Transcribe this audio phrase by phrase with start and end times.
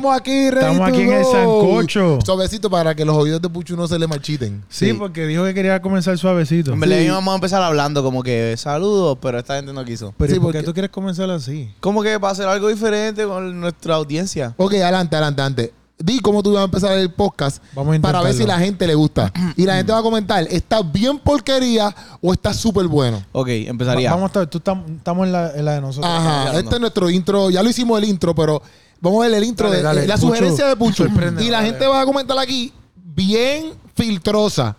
[0.00, 2.18] estamos aquí, ready Estamos aquí en el sancocho.
[2.24, 4.62] Suavecito para que los oídos de Puchu no se le marchiten.
[4.68, 6.72] Sí, porque dijo que quería comenzar suavecito.
[6.72, 7.04] En verdad Sí.
[7.04, 10.14] íbamos a empezar hablando como que saludos, pero esta gente no quiso.
[10.16, 11.70] Pero Sí, ¿y ¿por qué porque- tú quieres comenzar así?
[11.80, 14.54] Como que va a ser algo diferente con nuestra audiencia.
[14.56, 15.74] Ok, adelante, adelante, adelante.
[16.02, 18.86] Di cómo tú vas a empezar el podcast Vamos a para ver si la gente
[18.86, 19.30] le gusta.
[19.54, 23.22] y la gente va a comentar, ¿está bien porquería o está súper bueno?
[23.32, 24.08] Ok, empezaría.
[24.08, 26.10] Va- Vamos a estar, tú tam- estamos en la, en la de nosotros.
[26.10, 27.50] Ajá, este es nuestro intro.
[27.50, 28.62] Ya lo hicimos el intro, pero
[29.00, 31.04] vamos a ver el intro Dale, de dale, la sugerencia de Puchu.
[31.04, 31.70] sorpréndenos, Y la dale.
[31.70, 34.76] gente va a comentar aquí, bien filtrosa.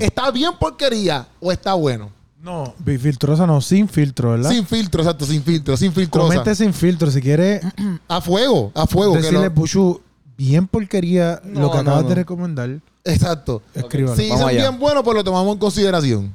[0.00, 2.10] ¿Está bien porquería o está bueno?
[2.42, 4.50] No, filtrosa no, sin filtro, ¿verdad?
[4.50, 6.28] Sin filtro, exacto, sin filtro, sin filtrosa.
[6.28, 7.10] Comente sin filtro.
[7.10, 7.64] Si quieres
[8.06, 9.14] A fuego, a fuego.
[9.16, 10.00] decirle, lo- Puchu,
[10.36, 12.08] bien porquería No, lo que acabas no.
[12.10, 12.70] de recomendar,
[13.04, 13.62] Exacto.
[13.72, 14.16] escríbalo.
[14.16, 14.68] Si Vamos allá.
[14.68, 16.32] bien buenos, pues lo tomamos en consideración.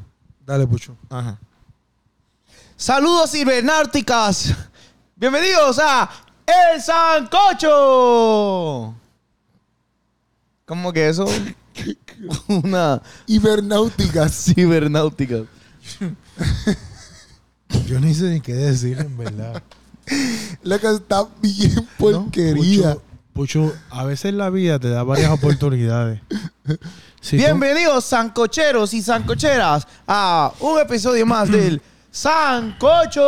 [0.47, 0.93] Dale, Puchu.
[1.09, 1.38] Ajá.
[2.75, 4.55] Saludos cibernáuticas.
[5.16, 6.09] Bienvenidos a
[6.50, 7.75] El Sancocho.
[10.66, 11.28] ¿Cómo que eso?
[12.47, 14.45] Una Hibernáuticas.
[14.45, 15.44] cibernáutica.
[17.86, 19.61] Yo ni sé ni qué decir, en verdad.
[20.64, 22.95] La que está bien porquería.
[23.34, 26.19] Puchu, Puchu, a veces la vida te da varias oportunidades.
[27.22, 33.21] Si Bienvenidos sancocheros y sancocheras a un episodio más del Sancocho.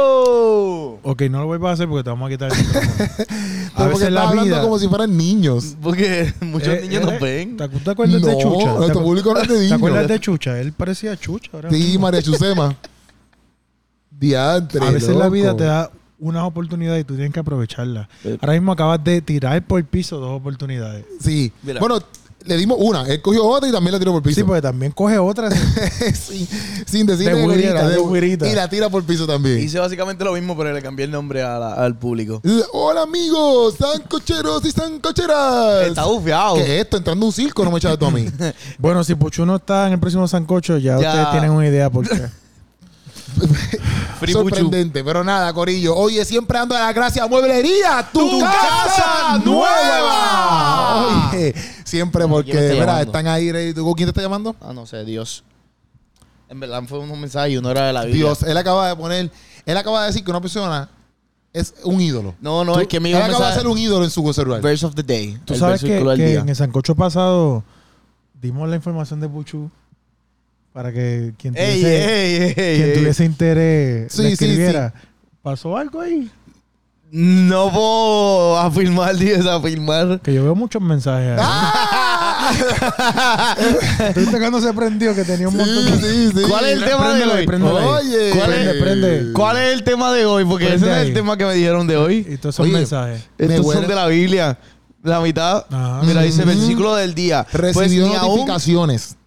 [1.03, 2.91] Ok, no lo voy a hacer porque te vamos a quitar el micrófono.
[3.73, 4.61] A porque veces la hablando vida...
[4.63, 5.75] como si fueran niños.
[5.81, 7.57] Porque muchos Eh, niños eh, nos ven.
[7.57, 8.73] ¿Te, te acuerdas de No, Chucha?
[8.73, 9.77] ¿Te, nuestro público no es de ¿Te niños.
[9.77, 10.59] acuerdas de Chucha?
[10.59, 11.49] Él parecía Chucha.
[11.53, 12.01] ahora Sí, mismo.
[12.01, 12.75] María Chusema.
[14.09, 14.85] Diantre.
[14.85, 18.07] A veces la vida te da unas oportunidades y tú tienes que aprovecharlas.
[18.25, 18.37] Eh.
[18.41, 21.05] Ahora mismo acabas de tirar por el piso dos oportunidades.
[21.21, 21.51] Sí.
[21.63, 21.79] Mira.
[21.79, 21.99] Bueno,
[22.45, 23.03] le dimos una.
[23.07, 24.35] Él cogió otra y también la tiró por piso.
[24.35, 25.53] Sí, porque también coge otras.
[26.13, 26.47] Sí,
[26.85, 28.47] sin decirle De güirita, de güirita.
[28.49, 29.59] Y la tira por piso también.
[29.59, 32.41] Hice básicamente lo mismo, pero le cambié el nombre a la- al público.
[32.73, 35.87] Hola amigos, sancocheros y sancocheras.
[35.87, 36.55] Está bufiado.
[36.55, 36.97] ¿Qué es esto?
[36.97, 38.25] Entrando a un circo, no me echas tú a mí.
[38.77, 41.09] bueno, si Puchu no está en el próximo sancocho, ya, Ya.
[41.09, 42.21] ustedes tienen una idea por qué.
[44.31, 45.95] Sorprendente, pero nada, Corillo.
[45.95, 51.29] Oye, siempre dando las gracias a Mueblería, tu, Tu casa, casa nueva.
[51.31, 51.53] Oye,
[51.83, 53.51] siempre porque, ¿Quién me está mira, están ahí.
[53.51, 53.95] ready to go.
[53.95, 54.55] ¿Quién te está llamando?
[54.61, 55.43] Ah, no sé, Dios.
[56.49, 58.25] En verdad fue un mensaje y uno era de la Biblia.
[58.25, 59.31] Dios, él acaba de poner,
[59.65, 60.89] él acaba de decir que una persona
[61.53, 62.35] es un ídolo.
[62.41, 64.33] No, no, Tú- es que me él a acaba de ser un ídolo en su
[64.33, 64.61] celular.
[64.61, 65.37] Verse of the day.
[65.45, 67.63] Tú el sabes que, en el sancocho pasado
[68.33, 69.69] dimos la información de Puchu
[70.73, 72.93] para que quien tuviese, ey, ey, quien ey.
[72.97, 74.45] tuviese interés Sí, le sí, sí.
[74.45, 74.93] escribiera.
[75.41, 76.29] ¿Pasó algo ahí?
[77.13, 80.21] No puedo afirmar, desafirmar.
[80.21, 81.39] Que yo veo muchos mensajes ahí.
[81.41, 82.53] ¡Ah!
[84.15, 85.91] Estoy cuando se prendió que tenía un montón de...
[85.99, 86.41] sí, sí.
[86.47, 87.45] ¿Cuál es el tema de hoy?
[87.47, 88.31] Oye.
[88.37, 89.33] ¿Cuál es- Prende, prende.
[89.33, 90.45] ¿Cuál es el tema de hoy?
[90.45, 92.25] Porque ese es el tema que me dijeron de hoy.
[92.29, 93.27] Y esos Oye, mensajes.
[93.37, 94.57] Me Estos son de la Biblia.
[95.03, 95.65] La mitad.
[95.69, 96.01] Ajá.
[96.03, 96.49] Mira, dice Ujú.
[96.49, 97.45] versículo del día.
[97.51, 99.17] Pues Recibió ni aún- notificaciones.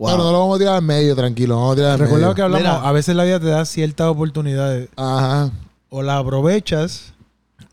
[0.00, 0.10] Wow.
[0.12, 1.56] Pero no lo vamos a tirar al medio, tranquilo.
[1.56, 2.34] Vamos a tirar al Recuerda medio.
[2.34, 2.88] que hablamos, Mira.
[2.88, 4.88] a veces la vida te da ciertas oportunidades.
[4.96, 5.50] Ajá.
[5.90, 7.12] O las aprovechas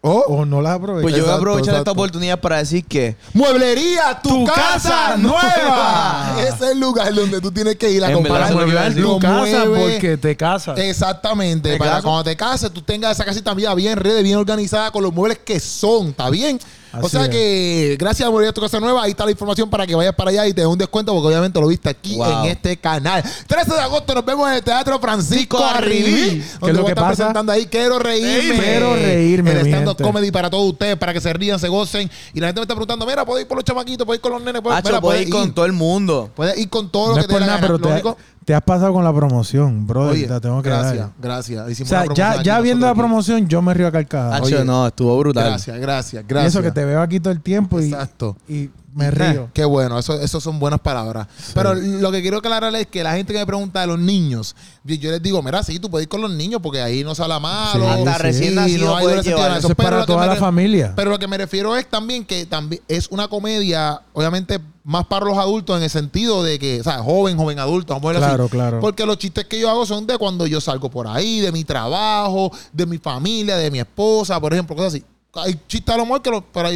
[0.02, 1.02] Oh, o no las aprovechas.
[1.02, 4.90] Pues yo voy a Exacto, aprovechar esta oportunidad para decir que Mueblería, tu, Tu casa,
[4.90, 6.36] casa nueva.
[6.40, 9.20] Ese es el lugar donde tú tienes que ir a En comprar verdad, Mueblar tu
[9.20, 10.78] casa porque te casas.
[10.78, 12.04] Exactamente, ¿Me para caso?
[12.04, 15.40] cuando te cases tú tengas esa casita bien, bien ready, bien organizada con los muebles
[15.40, 16.60] que son, ¿está bien?
[17.02, 17.30] O sea es.
[17.30, 20.48] que gracias a Tu Casa Nueva, ahí está la información para que vayas para allá
[20.48, 22.46] y te dé un descuento porque obviamente lo viste aquí Wow.
[22.46, 23.24] en este canal.
[23.48, 26.30] 13 de agosto nos vemos en el Teatro Francisco Arribí, Arribí.
[26.30, 27.08] ¿Qué es donde lo que pasa?
[27.08, 28.64] presentando ahí Quiero Reírme.
[28.64, 32.10] Quiero reírme, El stand-up comedy para todos ustedes, para que se rían, se gocen.
[32.34, 34.06] Y la gente me está preguntando, mira, ¿puedo ir por los chamaquitos?
[34.06, 34.62] ¿Puedo ir con los nenes?
[34.62, 36.32] ¿Puedo, Hacho, mira, ir con todo el mundo.
[36.36, 37.68] Puedes ir con todo lo que te dé la nada, gana.
[37.68, 40.14] pero Lo te, único- te has pasado con la promoción, brother.
[40.14, 41.10] Oye, te la tengo que gracias, dar.
[41.20, 41.82] gracias.
[41.82, 43.00] O sea, ya, ya viendo la aquí.
[43.00, 44.40] promoción, yo me río a carcajadas.
[44.42, 45.48] Oye, no, estuvo brutal.
[45.50, 46.54] Gracias, gracias, Y gracias.
[46.54, 48.38] eso que te veo aquí todo el tiempo y, Exacto.
[48.48, 49.50] y me río.
[49.54, 51.28] Qué bueno, eso, eso son buenas palabras.
[51.54, 54.56] Pero lo que quiero aclarar es que la gente que me pregunta de los niños,
[54.84, 57.14] yo, yo les digo, mira, sí, tú puedes ir con los niños porque ahí no
[57.14, 57.86] se habla malo.
[57.86, 58.22] Sí, Hasta sí.
[58.24, 59.58] recién nacido hay puedes llevar.
[59.58, 60.94] Eso es Pero para toda la familia.
[60.96, 65.26] Pero lo que me refiero es también que también es una comedia, obviamente, más para
[65.26, 68.46] los adultos en el sentido de que, o sea, joven, joven adulto, vamos a Claro,
[68.46, 68.52] así.
[68.52, 68.80] claro.
[68.80, 71.64] Porque los chistes que yo hago son de cuando yo salgo por ahí, de mi
[71.66, 75.04] trabajo, de mi familia, de mi esposa, por ejemplo, cosas así.
[75.34, 76.70] Hay chistes a lo mejor que lo, pero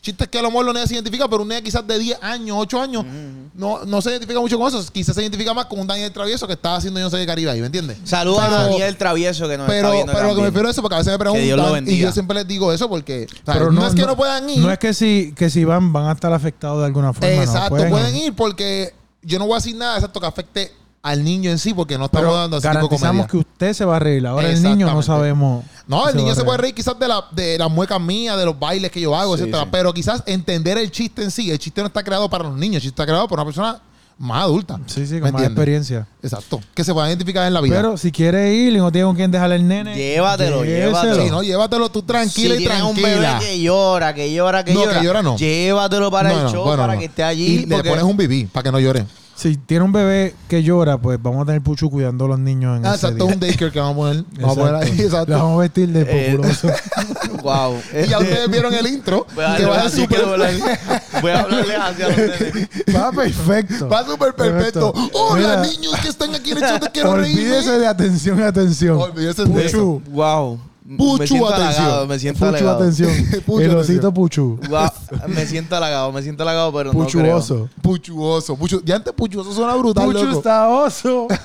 [0.00, 1.98] hay chistes que a lo mejor los niños se identifica, pero un niño quizás de
[1.98, 3.04] 10 años, 8 años,
[3.54, 4.82] no, no se identifica mucho con eso.
[4.92, 7.26] Quizás se identifica más con un Daniel Travieso que estaba haciendo yo no sé qué
[7.26, 7.98] Caribe ahí, ¿me entiendes?
[8.04, 10.12] Saludos a Pero- Daniel Travieso que nos Pero, está viendo.
[10.12, 11.98] pero lo que me refiero a eso, porque a veces me Dios lo preguntan y
[11.98, 14.58] yo siempre les digo eso porque o sea, Pero no, es que no, puedan ir.
[14.58, 17.34] No es que si, que si van, van a estar afectados de alguna forma.
[17.34, 18.24] no, Exacto, pueden pueden, ir.
[18.28, 21.72] ir porque yo no voy a decir nada exacto que afecte al niño en sí,
[21.72, 23.28] porque no estamos Pero dando ese tipo de garantizamos comedia.
[23.30, 24.26] que usted se va a reír.
[24.26, 25.64] Ahora el niño no sabemos.
[25.86, 26.74] No, el niño se puede reír.
[26.74, 29.64] quizás de, la, de las muecas mías, de los bailes que yo hago, Sí, etcétera.
[29.64, 29.68] sí.
[29.72, 31.50] Pero quizás entender el chiste en sí.
[31.50, 33.80] El chiste no está creado para los niños, el chiste está creado para una persona
[34.18, 34.78] más adulta.
[34.84, 35.50] Sí, sí, ¿Me con más entiendes?
[35.52, 36.06] experiencia.
[36.22, 36.60] Exacto.
[36.74, 37.76] Que se pueda identificar en la vida.
[37.76, 41.22] Pero si quiere ir y no tiene con quién dejarle el nene, Llévatelo, llévatelo.
[41.24, 43.38] sí, no, llévatelo tú tranquila si y tienes un tranquila.
[43.38, 45.36] bebé que llora, que llora, que No, que llora, llora no.
[45.38, 46.98] llévatelo para No, el no, show, bueno, para no.
[47.00, 47.46] que esté allí.
[47.46, 49.06] Y le pones un bibí para que no llore.
[49.40, 52.76] Si tiene un bebé que llora, pues vamos a tener Puchu cuidando a los niños
[52.76, 53.34] en Ah, ese exacto, día.
[53.34, 54.24] un daycare que vamos a poner.
[54.40, 55.30] Vamos a poner ahí, Exacto.
[55.30, 56.68] Le vamos a vestir de Eh, populoso.
[57.42, 57.76] Wow.
[58.04, 59.26] Y ya ustedes vieron el intro.
[59.34, 60.24] Voy a que va a que súper
[61.22, 62.68] voy a- hablarle hacia los nenes.
[62.94, 63.88] Va perfecto.
[63.88, 64.92] va súper perfecto.
[65.14, 67.78] Hola, Mira, niños que están aquí en el show de Quiero Olvídese Reírme.
[67.78, 68.98] de atención, atención.
[69.00, 69.78] Olvídese de eso.
[69.78, 70.10] Puchu.
[70.10, 70.60] Wow.
[70.96, 71.84] Puchu, me siento atención.
[71.84, 72.76] halagado, me siento Puchu, halagado.
[72.78, 73.10] atención.
[73.46, 74.14] Puchu, el atención.
[74.14, 74.58] Puchu.
[75.28, 77.22] Me siento halagado, me siento halagado, pero no creo.
[77.36, 77.68] Puchuoso.
[77.82, 78.56] Puchuoso.
[78.56, 78.82] Puchu.
[78.84, 80.38] Ya antes Puchuoso suena brutal, Puchu loco.
[80.38, 81.26] está oso.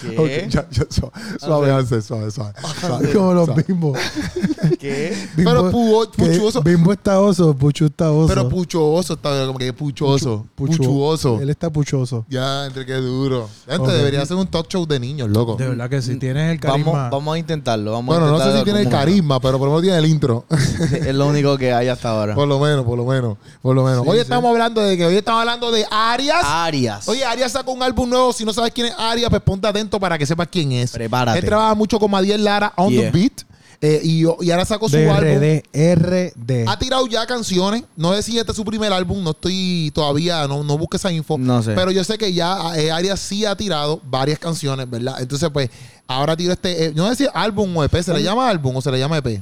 [0.00, 0.46] ¿Qué?
[0.50, 2.52] Ya, ya, suave, suave, suave, suave.
[2.80, 3.98] suave, Como los bimbos.
[4.78, 5.16] ¿Qué?
[5.36, 6.62] Pero Bimbo- pu- que puchuoso.
[6.62, 8.28] Bimbo está oso, está oso.
[8.28, 10.46] Pero puchoso está como que puchoso.
[10.56, 11.40] Puchu- Puchuoso.
[11.40, 12.24] Él está puchoso.
[12.28, 13.48] Ya, entre qué duro.
[13.66, 15.56] Gente, debería ser un talk show de niños, loco.
[15.56, 16.92] De verdad que si tienes el carisma.
[16.92, 17.92] Vamos, vamos a intentarlo.
[17.92, 20.06] Vamos Bueno, a no sé si tiene el carisma, pero por lo menos tiene el
[20.06, 20.44] intro.
[20.92, 22.34] Es lo único que hay hasta ahora.
[22.34, 24.02] por lo menos, por lo menos, por lo menos.
[24.04, 24.22] Sí, hoy sí.
[24.22, 26.42] estamos hablando de que hoy estamos hablando de Arias.
[26.44, 27.08] Arias.
[27.08, 28.32] Oye, Arias sacó un álbum nuevo.
[28.32, 30.90] Si no sabes quién es Arias, pues ponte atento para que sepas quién es.
[30.92, 31.38] Prepárate.
[31.38, 33.10] Él trabaja mucho con Madiel Lara on Yeah.
[33.10, 33.42] the beat.
[33.80, 35.60] eh, y, y ahora sacó su álbum.
[35.72, 36.64] RD.
[36.68, 37.84] Ha tirado ya canciones.
[37.96, 39.22] No sé si este es su primer álbum.
[39.22, 41.38] No estoy todavía, no, no busque esa info.
[41.38, 41.74] No sé.
[41.74, 45.20] Pero yo sé que ya eh, Arias sí ha tirado varias canciones, ¿verdad?
[45.20, 45.70] Entonces, pues,
[46.06, 46.86] ahora tiró este.
[46.86, 48.02] eh, no sé si álbum o EP.
[48.02, 49.40] ¿Se le llama álbum o se le llama EP?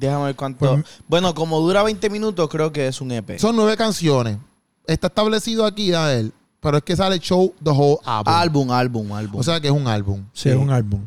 [0.00, 0.58] Déjame ver cuánto.
[0.60, 3.38] Pues- bueno, como dura 20 minutos, creo que es un EP.
[3.38, 4.38] Son nueve canciones.
[4.86, 6.30] Está establecido aquí, a ver.
[6.64, 8.32] Pero es que sale show the whole album.
[8.34, 9.40] álbum, álbum, álbum.
[9.40, 10.24] O sea que es un álbum.
[10.32, 11.02] Sí, es un álbum.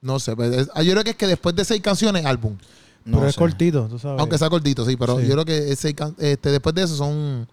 [0.00, 0.36] No sé.
[0.36, 2.56] pues, es- yo creo que es que después de seis canciones, álbum.
[3.04, 3.38] No pero es sé.
[3.40, 4.20] cortito, tú sabes.
[4.20, 4.96] Aunque sea cortito, sí.
[4.96, 5.26] Pero Sí.
[5.26, 7.48] yo creo que can- este, después de eso son.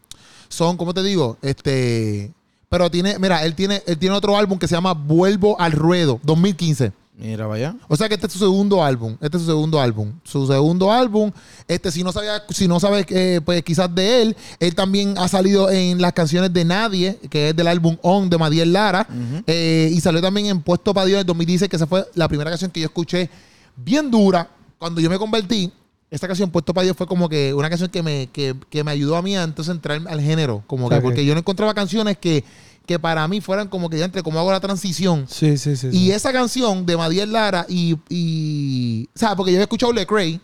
[0.47, 1.37] Son, ¿cómo te digo?
[1.41, 2.31] Este.
[2.69, 6.19] Pero tiene, mira, él tiene, él tiene otro álbum que se llama Vuelvo al Ruedo,
[6.23, 6.91] 2015.
[7.15, 7.75] Mira, vaya.
[7.87, 9.15] O sea que este es su segundo álbum.
[9.21, 10.13] Este es su segundo álbum.
[10.23, 11.31] Su segundo álbum.
[11.67, 15.27] Este, si no sabía, si no sabes, eh, pues quizás de él, él también ha
[15.27, 19.07] salido en las canciones de Nadie, que es del álbum On de Madiel Lara.
[19.45, 22.49] Eh, y salió también en Puesto para Dios en 2016, que esa fue la primera
[22.49, 23.29] canción que yo escuché
[23.75, 24.49] bien dura.
[24.79, 25.71] Cuando yo me convertí,
[26.09, 28.91] esta canción Puesto para Dios fue como que una canción que me, que, que me
[28.91, 30.63] ayudó a mí a entonces entrar al género.
[30.65, 32.43] Como que, porque yo no encontraba canciones que,
[32.85, 35.25] que para mí fueran como que ya entre cómo hago la transición.
[35.29, 35.87] Sí, sí, sí.
[35.87, 36.11] Y sí.
[36.11, 40.39] esa canción de Madiel Lara y, y o sea, porque yo había escuchado Lecrae,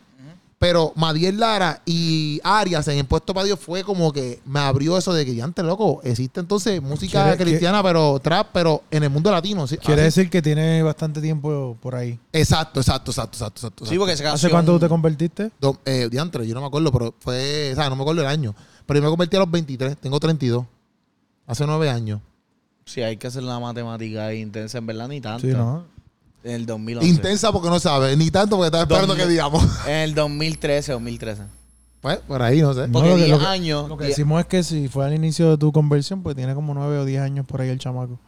[0.57, 5.13] pero Madiel Lara y Arias en Puesto para Dios fue como que me abrió eso
[5.13, 9.31] de que ya antes, loco, existe entonces música cristiana, pero trap, pero en el mundo
[9.31, 9.67] latino.
[9.67, 9.77] ¿sí?
[9.77, 10.05] Quiere Así.
[10.19, 12.19] decir que tiene bastante tiempo por ahí.
[12.33, 13.85] Exacto, exacto, exacto, exacto, exacto.
[13.85, 14.47] Sí, porque esa canción.
[14.47, 15.51] ¿Hace cuánto tú te convertiste?
[15.61, 18.27] Do- eh, diantre, yo no me acuerdo, pero fue, o sea, no me acuerdo el
[18.27, 18.53] año.
[18.85, 20.65] Pero yo me convertí a los 23, tengo 32.
[21.47, 22.19] Hace nueve años.
[22.89, 25.45] Sí, hay que hacer la matemática intensa, en verdad, ni tanto.
[25.45, 25.85] Sí, ¿no?
[26.43, 27.07] En el 2011.
[27.07, 29.63] Intensa porque no sabes, ni tanto porque estaba esperando que digamos.
[29.87, 31.43] En el 2013, 2013.
[32.01, 32.87] Pues, por ahí, no sé.
[32.87, 33.89] No, Porque que- 10 lo que- años.
[33.89, 36.73] Lo que decimos es que si fue al inicio de tu conversión, pues tiene como
[36.73, 38.19] nueve o diez años por ahí el chamaco.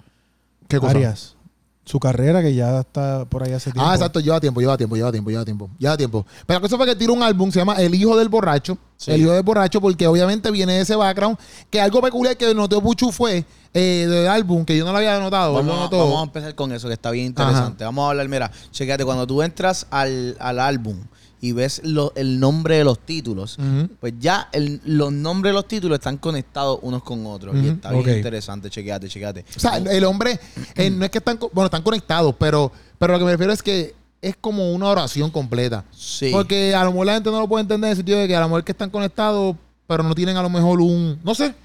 [0.68, 0.92] ¿Qué cosa?
[0.92, 1.36] Arias.
[1.84, 3.90] Su carrera que ya está por ahí hace tiempo.
[3.90, 6.26] Ah, exacto, lleva tiempo, lleva tiempo, lleva tiempo, lleva tiempo, lleva tiempo.
[6.46, 8.78] Pero la cosa fue que tiró un álbum, se llama El Hijo del Borracho.
[8.98, 9.12] Sí.
[9.12, 11.38] El Hijo del Borracho, porque obviamente viene de ese background.
[11.72, 15.18] Que algo peculiar que notó Puchu fue eh, del álbum, que yo no lo había
[15.20, 15.60] notado.
[15.60, 15.98] él lo Vamos, a- notó.
[16.06, 17.84] vamos a empezar con eso, que está bien interesante.
[17.84, 20.98] Vamos a hablar, mira, chequete, cuando tú entras al, al álbum
[21.42, 23.58] y ves lo- el nombre de los títulos,
[24.00, 27.56] pues ya el- los nombres de los títulos están conectados unos con otros.
[27.56, 29.46] Y está bien interesante, chequete, chequete.
[29.58, 30.40] O sea, el, el hombre,
[30.76, 33.64] eh, no es que están, bueno, están conectados, pero, pero lo que me refiero es
[33.64, 35.84] que es como una oración completa.
[35.92, 36.30] Sí.
[36.32, 38.36] Porque a lo mejor la gente no lo puede entender en el sentido de que
[38.36, 39.56] a lo mejor que están conectados,
[39.88, 41.56] pero no tienen a lo mejor un, no sé.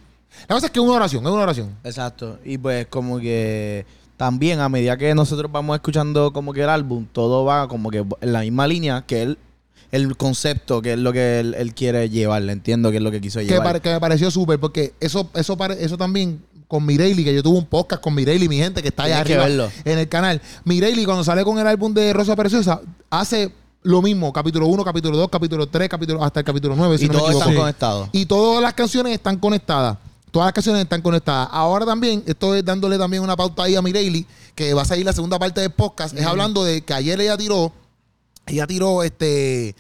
[0.49, 1.71] La cosa es que es una oración, es una oración.
[1.85, 2.39] Exacto.
[2.47, 3.85] Y pues como que
[4.17, 7.99] también a medida que nosotros vamos escuchando como que el álbum, todo va como que
[8.21, 9.39] en la misma línea que él,
[9.93, 12.43] el concepto, que es lo que él, él quiere llevar.
[12.43, 13.65] Le entiendo que es lo que quiso que, llevar.
[13.65, 17.43] pare- que me pareció súper, porque eso, eso, pare- eso también con Mireille, que yo
[17.43, 20.41] tuve un podcast con Mireille, mi gente que está allá Tienes arriba en el canal.
[20.65, 23.53] Mireille, cuando sale con el álbum de Rosa Preciosa, hace
[23.83, 27.09] lo mismo, capítulo 1, capítulo 2, capítulo 3, capítulo, hasta el capítulo 9, si y
[27.09, 28.09] no todos están conectados.
[28.13, 29.97] Y todas las canciones están conectadas.
[30.33, 31.49] Todas las canciones están conectadas.
[31.53, 34.27] Ahora también estoy dándole también una pauta ahí a Mireille,
[34.57, 36.19] que va a salir la segunda parte del podcast.
[36.19, 37.73] Es hablando de que ayer ella tiró,
[38.47, 39.75] ella tiró este,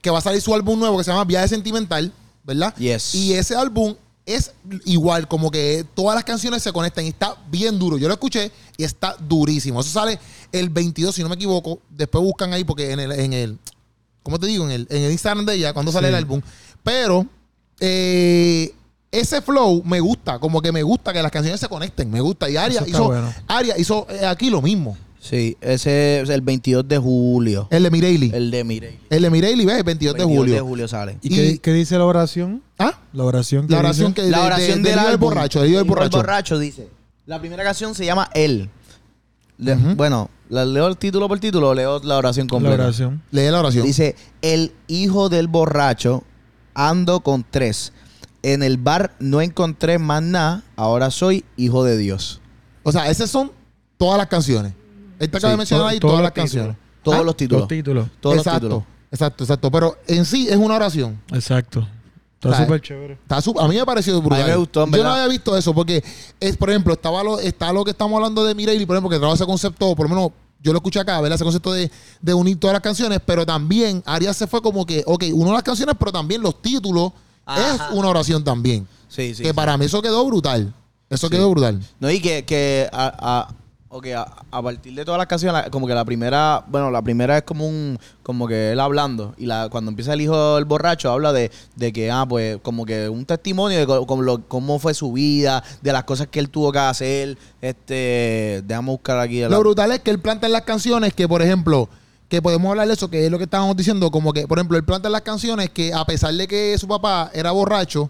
[0.00, 2.12] que va a salir su álbum nuevo que se llama Viaje Sentimental,
[2.44, 2.74] ¿verdad?
[2.76, 3.14] Yes.
[3.14, 4.52] Y ese álbum es
[4.84, 7.98] igual, como que todas las canciones se conectan y está bien duro.
[7.98, 9.80] Yo lo escuché y está durísimo.
[9.80, 10.18] Eso sale
[10.52, 11.80] el 22, si no me equivoco.
[11.90, 13.58] Después buscan ahí porque en el, en el
[14.22, 14.64] ¿cómo te digo?
[14.64, 16.10] En el, en el Instagram de ella, cuando sale Sí.
[16.10, 16.40] el álbum.
[16.84, 17.26] Pero
[17.80, 18.72] eh,
[19.10, 22.48] ese flow me gusta, como que me gusta que las canciones se conecten, me gusta.
[22.48, 23.32] Y Aria hizo, bueno.
[23.48, 24.96] Aria hizo eh, aquí lo mismo.
[25.24, 27.68] Sí, ese es el 22 de julio.
[27.70, 28.26] El de Mireille.
[28.26, 28.98] El, El de Mireille.
[29.08, 29.78] de Mireille, ¿ves?
[29.78, 30.54] El 22 de 22 julio.
[30.56, 31.18] de julio sale.
[31.22, 32.60] ¿Y, Y- qué, qué dice la oración?
[32.76, 32.98] ¿Ah?
[33.12, 34.24] La oración que La oración dice?
[34.26, 36.16] que La de- oración de- del borracho, del Hijo borracho.
[36.16, 36.88] borracho dice.
[37.26, 38.68] La primera canción se llama Él.
[39.58, 39.76] Le-.
[39.76, 42.82] Bueno, ¿la leo el título por título o leo la oración la completa?
[42.82, 43.22] oración.
[43.30, 43.86] Lee la oración.
[43.86, 46.24] Dice, el hijo del borracho
[46.74, 47.92] ando con tres.
[48.42, 52.40] En el bar no encontré más nada, ahora soy hijo de Dios.
[52.82, 53.52] O sea, esas son
[53.98, 54.72] todas las canciones.
[55.24, 56.76] Esta acaba Sí, de mencionar ahí todas los las canciones.
[57.02, 57.22] Todos ¿Ah?
[57.22, 57.60] los títulos.
[57.62, 58.08] Los títulos.
[58.20, 58.84] Todos los exacto, títulos.
[59.10, 59.70] exacto, exacto.
[59.70, 61.20] Pero en sí es una oración.
[61.32, 61.86] Exacto.
[62.34, 63.12] Está O sea, súper chévere.
[63.14, 64.40] Está a mí me pareció brutal.
[64.42, 66.02] A mí me gustó, Yo no había visto eso porque,
[66.40, 69.18] es, por ejemplo, estaba lo, está lo que estamos hablando de Mireille, por ejemplo, que
[69.18, 71.36] trajo ese concepto, por lo menos yo lo escuché acá, ¿verdad?
[71.36, 75.02] Ese concepto de, de unir todas las canciones, pero también Arias se fue como que,
[75.06, 77.12] ok, uno las canciones, pero también los títulos
[77.46, 77.74] Ajá.
[77.74, 78.86] es una oración también.
[79.08, 79.42] Sí, sí.
[79.42, 79.54] que sí.
[79.54, 80.72] para mí eso quedó brutal.
[81.10, 81.32] Eso Sí.
[81.32, 81.80] quedó brutal.
[82.00, 83.54] No, y que, que a-
[83.94, 87.36] ok, a, a partir de todas las canciones, como que la primera, bueno, la primera
[87.36, 91.10] es como un, como que él hablando, y la, cuando empieza el hijo del borracho,
[91.10, 94.78] habla de, de que, ah, pues, como que un testimonio de co- como lo- cómo
[94.78, 99.40] fue su vida, de las cosas que él tuvo que hacer, este, déjame buscar aquí.
[99.42, 101.90] la- Lo brutal es que él planta en las canciones que, por ejemplo,
[102.30, 104.78] que podemos hablar de eso, que es lo que estábamos diciendo, como que, por ejemplo,
[104.78, 108.08] él planta en las canciones que a pesar de que su papá era borracho,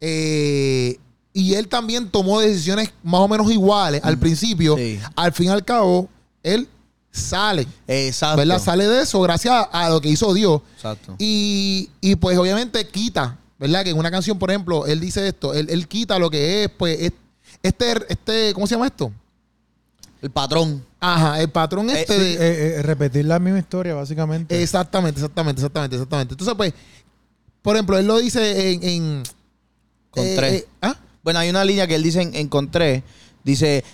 [0.00, 0.96] eh,
[1.40, 4.98] y él también tomó decisiones más o menos iguales al principio, Sí.
[5.16, 6.08] al fin y al cabo,
[6.42, 6.68] él
[7.10, 8.36] sale, Exacto.
[8.38, 8.58] ¿verdad?
[8.60, 10.60] Sale de eso gracias a lo que hizo Dios.
[10.76, 11.14] Exacto.
[11.18, 13.82] Y, y, pues obviamente quita, ¿verdad?
[13.84, 16.70] Que en una canción, por ejemplo, él dice esto, él, él quita lo que es,
[16.76, 17.12] pues, es-
[17.62, 19.10] este, este, ¿cómo se llama esto?
[20.22, 20.84] El patrón.
[21.00, 22.32] Ajá, el patrón Eh, este sí, de...
[22.34, 24.60] Eh, eh, repetir la misma historia, básicamente.
[24.62, 26.34] Exactamente, exactamente, exactamente, exactamente.
[26.34, 26.74] Entonces, pues,
[27.62, 28.82] por ejemplo, él lo dice en...
[28.82, 29.22] en
[30.10, 30.52] Con eh, tres.
[30.62, 30.96] eh, ¿ah?
[31.22, 33.02] Bueno, hay una línea que él dice en, encontré,
[33.44, 33.84] dice,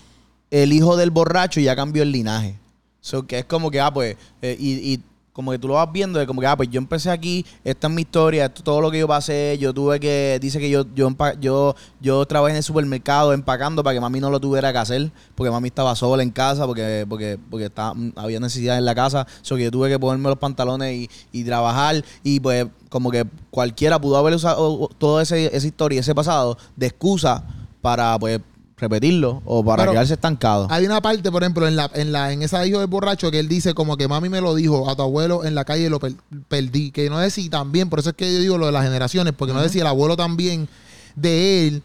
[0.50, 2.56] el hijo del borracho ya cambió el linaje.
[3.00, 5.02] So, que es como que, ah, pues, eh, y, y
[5.34, 7.88] como que tú lo vas viendo, de como que, ah, pues yo empecé aquí, esta
[7.88, 10.70] es mi historia, esto es todo lo que yo pasé, yo tuve que, dice que
[10.70, 11.10] yo, yo,
[11.40, 15.10] yo, yo trabajé en el supermercado empacando para que mami no lo tuviera que hacer,
[15.34, 18.94] porque mami estaba sola en casa, porque, porque, porque estaba, mm, había necesidad en la
[18.94, 23.10] casa, so que yo tuve que ponerme los pantalones y, y trabajar, y pues como
[23.10, 27.42] que cualquiera pudo haber usado toda ese- esa historia, ese pasado, de excusa
[27.82, 28.38] para pues
[28.76, 30.66] repetirlo o para Pero- quedarse estancado.
[30.70, 33.38] Hay una parte, por ejemplo, en la, en la, en esa hijo del borracho que
[33.38, 36.00] él dice como que mami me lo dijo a tu abuelo en la calle lo
[36.00, 36.14] per-
[36.48, 36.90] perdí.
[36.90, 39.54] Que no si también, por eso es que yo digo lo de las generaciones, porque
[39.54, 40.68] no si el abuelo también
[41.14, 41.82] de él,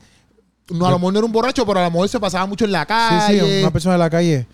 [0.71, 2.65] no, a lo mejor no era un borracho, pero a lo mejor se pasaba mucho
[2.65, 3.39] en la Sí, calle.
[3.39, 4.47] sí, una persona de la calle.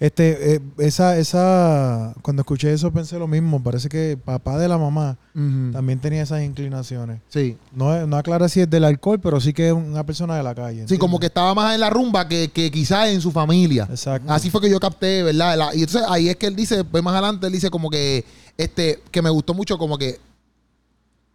[0.00, 3.62] Este, eh, esa, esa, cuando escuché eso pensé lo mismo.
[3.62, 7.20] Parece que papá de la mamá también tenía esas inclinaciones.
[7.28, 7.56] Sí.
[7.72, 10.54] No, no aclara si es del alcohol, pero sí que es una persona de la
[10.54, 10.86] calle.
[10.88, 13.86] Sí, como que estaba más en la rumba que, que quizás en su familia.
[13.88, 14.32] Exacto.
[14.32, 15.56] Así fue que yo capté, ¿verdad?
[15.56, 18.24] La- y entonces ahí es que él dice, pues más adelante él dice como que,
[18.58, 20.18] este, que me gustó mucho como que,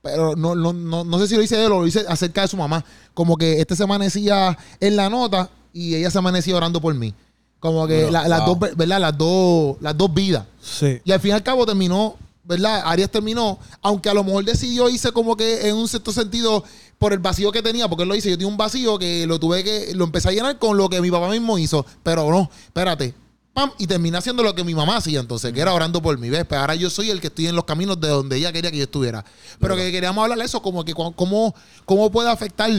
[0.01, 2.47] pero no, no, no, no sé si lo dice él o lo dice acerca de
[2.47, 6.79] su mamá, como que este se amanecía en la nota y ella se amanecía orando
[6.79, 7.13] por mí.
[7.59, 8.55] Como que la- las wow.
[8.57, 8.99] dos, ¿verdad?
[9.01, 10.45] Las dos, las dos vidas.
[10.61, 10.99] Sí.
[11.03, 12.81] Y al fin y al cabo terminó, ¿verdad?
[12.85, 16.63] Arias terminó, aunque a lo mejor decidió irse como que en un cierto sentido
[16.97, 19.39] por el vacío que tenía, porque él lo dice, yo tenía un vacío que lo
[19.39, 22.49] tuve que, lo empecé a llenar con lo que mi papá mismo hizo, pero no,
[22.65, 23.13] espérate,
[23.53, 26.29] pam, y terminé haciendo lo que mi mamá hacía entonces, que era orando por mí,
[26.29, 26.45] ¿ves?
[26.47, 28.77] Pero ahora yo soy el que estoy en los caminos de donde ella quería que
[28.77, 29.23] yo estuviera.
[29.59, 32.69] Pero que queríamos hablar de eso, como que cómo, cómo puede afectar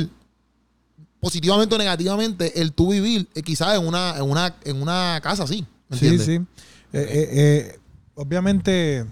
[1.20, 5.44] positivamente o negativamente el tú vivir eh, quizás en una, en una, en una casa
[5.44, 5.66] así.
[5.88, 6.26] ¿me Sí, entiendes?
[6.26, 6.34] sí.
[6.92, 7.78] Eh, eh,
[8.14, 9.04] obviamente,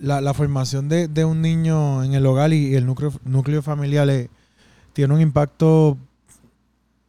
[0.00, 4.08] la, la formación de, de un niño en el hogar y el núcleo, núcleo familiar
[4.92, 5.96] tiene un impacto,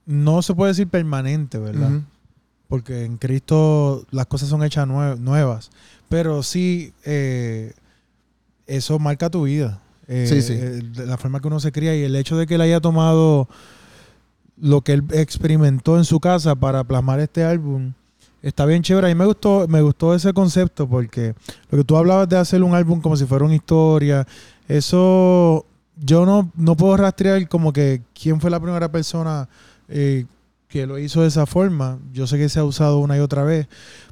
[0.06, 2.02] no se puede decir permanente, ¿verdad?
[2.68, 5.70] Porque en Cristo las cosas son hechas nue- nuevas.
[6.10, 6.94] Pero sí,
[8.66, 9.82] eso marca tu vida.
[10.08, 10.54] Eh, Sí, sí.
[10.56, 13.48] eh, la forma que uno se cría y el hecho de que él haya tomado
[14.58, 17.94] lo que él experimentó en su casa para plasmar este álbum
[18.42, 19.08] está bien chévere.
[19.08, 21.34] A mí me gustó, me gustó ese concepto porque
[21.72, 24.26] lo que tú hablabas de hacer un álbum como si fuera una historia,
[24.68, 25.66] eso
[25.98, 29.48] yo no, no puedo rastrear como que quién fue la primera persona
[29.88, 30.26] eh,
[30.68, 31.98] que lo hizo de esa forma.
[32.14, 33.68] Yo sé que se ha usado una y otra vez,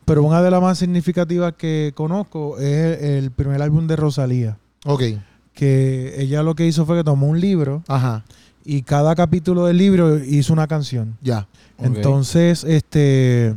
[0.06, 4.58] pero una de las más significativas que conozco es el, el primer álbum de Rosalía,
[4.86, 5.04] Ok.
[5.54, 8.24] Que ella lo que hizo fue que tomó un libro Ajá.
[8.66, 11.18] y cada capítulo del libro hizo una canción.
[11.22, 11.48] Ya.
[11.78, 13.56] Entonces, este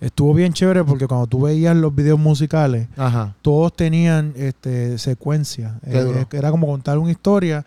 [0.00, 3.34] estuvo bien chévere porque cuando tú veías los videos musicales, Ajá.
[3.42, 5.78] todos tenían este secuencia.
[5.86, 7.64] Eh, eh, era como contar una historia.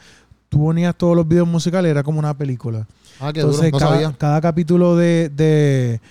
[0.47, 2.87] Tú ponías todos los videos musicales, era como una película.
[3.19, 3.71] Ah, qué Entonces, duro.
[3.71, 4.17] No cada, sabía.
[4.17, 6.01] cada capítulo de, de,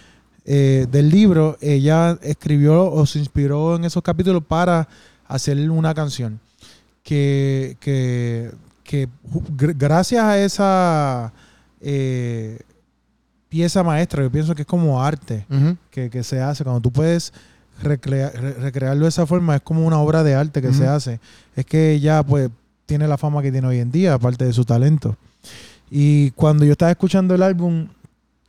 [0.44, 4.88] eh, del libro, ella escribió o se inspiró en esos capítulos para
[5.26, 6.40] hacer una canción.
[7.08, 8.50] Que, que,
[8.84, 9.08] que
[9.78, 11.32] gracias a esa
[11.80, 12.58] eh,
[13.48, 15.46] pieza maestra, yo pienso que es como arte
[15.90, 16.64] que, que se hace.
[16.64, 17.32] Cuando tú puedes
[17.82, 21.20] recrea- re- recrearlo de esa forma, es como una obra de arte que se hace.
[21.56, 22.50] Es que ella, pues,
[22.84, 25.16] tiene la fama que tiene hoy en día, aparte de su talento.
[25.90, 27.88] Y cuando yo estaba escuchando el álbum,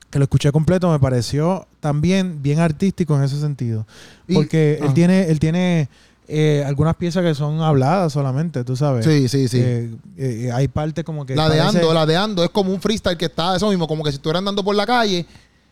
[0.10, 3.86] que lo escuché completo, me pareció también bien artístico en ese sentido.
[4.28, 5.88] Y- Porque él tiene, él tiene
[6.32, 9.04] eh, algunas piezas que son habladas solamente, tú sabes.
[9.04, 9.60] Sí, sí, sí.
[9.60, 11.36] Eh, eh, hay partes como que.
[11.36, 13.88] la de parece- Ando, la de Ando es como un freestyle que está eso mismo,
[13.88, 15.26] como que si estuvieran andando por la calle,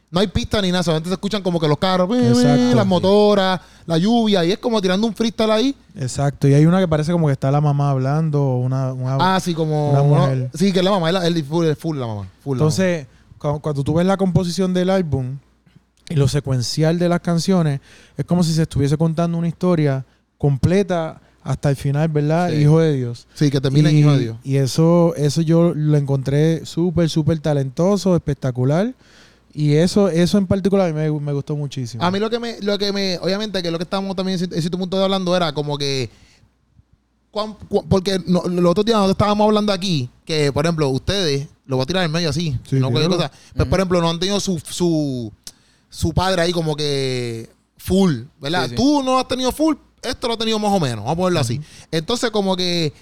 [0.09, 2.75] no hay pista ni nada, solamente se escuchan como que los carros, Exacto.
[2.75, 5.75] las motoras, la lluvia, y es como tirando un freestyle ahí.
[5.95, 6.47] Exacto.
[6.47, 9.53] Y hay una que parece como que está la mamá hablando, una, una Ah, sí,
[9.53, 9.91] como.
[9.91, 10.49] Una mujer.
[10.53, 12.27] sí, que es la mamá, es la- es full, es full la mamá.
[12.43, 12.71] full la mamá.
[12.71, 13.05] Entonces,
[13.37, 15.37] cu- cuando, tú ves la composición del álbum
[16.09, 17.81] y lo secuencial de las canciones,
[18.15, 20.05] es como si se estuviese contando una historia
[20.37, 22.49] completa hasta el final, ¿verdad?
[22.49, 22.57] Sí.
[22.57, 23.27] Hijo de Dios.
[23.33, 24.37] Sí, que termina en hijo de Dios.
[24.43, 28.93] y eso, eso yo lo encontré súper, súper talentoso, espectacular.
[29.53, 32.03] Y eso, eso en particular a mí me, me gustó muchísimo.
[32.03, 34.49] A mí lo que me, lo que me, obviamente que lo que estábamos también en
[34.61, 36.09] cierto punto de hablando era como que
[37.31, 37.55] cuán-
[37.89, 41.83] porque no- los otros días nosotros estábamos hablando aquí que, por ejemplo, ustedes, lo voy
[41.83, 43.31] a tirar en medio así, Sí, no cualquier cosa.
[43.55, 45.31] Pues, por ejemplo, no han tenido su, su,
[45.89, 48.65] su padre ahí como que full, ¿verdad?
[48.65, 48.75] Sí, sí.
[48.75, 49.75] Tú no has tenido full,
[50.09, 51.59] esto lo has tenido más o menos, vamos a ponerlo así.
[51.91, 52.93] Entonces, como que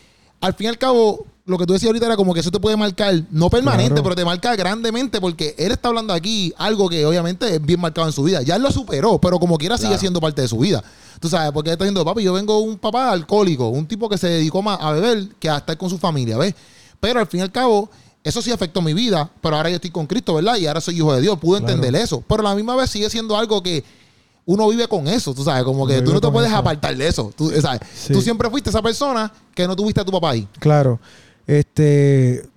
[0.42, 2.60] al fin y al cabo, lo que tú decías ahorita era como que eso te
[2.60, 4.04] puede marcar, no permanente, Claro.
[4.04, 8.08] pero te marca grandemente porque él está hablando aquí algo que obviamente es bien marcado
[8.08, 8.42] en su vida.
[8.42, 10.84] Ya él lo superó, pero como quiera sigue siendo parte de su vida.
[11.20, 14.18] Tú sabes, porque él está diciendo, papi, yo vengo un papá alcohólico, un tipo que
[14.18, 16.54] se dedicó más a beber que a estar con su familia, ¿ves?
[17.00, 17.90] Pero al fin y al cabo,
[18.24, 20.58] eso sí afectó mi vida, pero ahora yo estoy con Cristo, ¿verdad?
[20.58, 21.76] Y ahora soy hijo de Dios, pude Claro.
[21.76, 22.24] entender eso.
[22.28, 23.84] Pero a la misma vez sigue siendo algo que
[24.46, 26.58] uno vive con eso, tú sabes, como que Uno tú no te puedes eso.
[26.60, 27.32] apartar de eso.
[27.36, 27.82] Tú, ¿sabes?
[27.96, 28.14] Sí.
[28.14, 30.48] tú siempre fuiste esa persona que no tuviste a tu papá ahí.
[30.60, 31.00] Claro.
[31.48, 32.48] Este.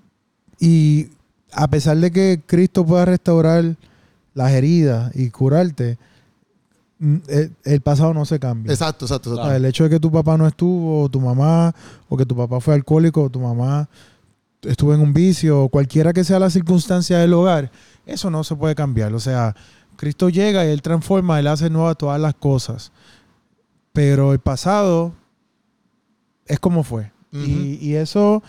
[0.60, 1.08] Y
[1.52, 3.76] a pesar de que Cristo pueda restaurar
[4.34, 5.98] las heridas y curarte,
[6.98, 8.72] mm, el, el pasado no se cambia.
[8.72, 9.54] Exacto, exacto, exacto.
[9.54, 11.74] El hecho de que tu papá no estuvo, o tu mamá,
[12.08, 13.88] o que tu papá fue alcohólico, o tu mamá
[14.62, 17.70] estuvo en un vicio, o cualquiera que sea la circunstancia del hogar,
[18.04, 19.14] eso no se puede cambiar.
[19.14, 19.54] O sea,
[19.98, 22.92] Cristo llega y Él transforma, Él hace nuevas todas las cosas.
[23.92, 25.12] Pero el pasado
[26.46, 27.10] es como fue.
[27.32, 28.42] Y, y eso,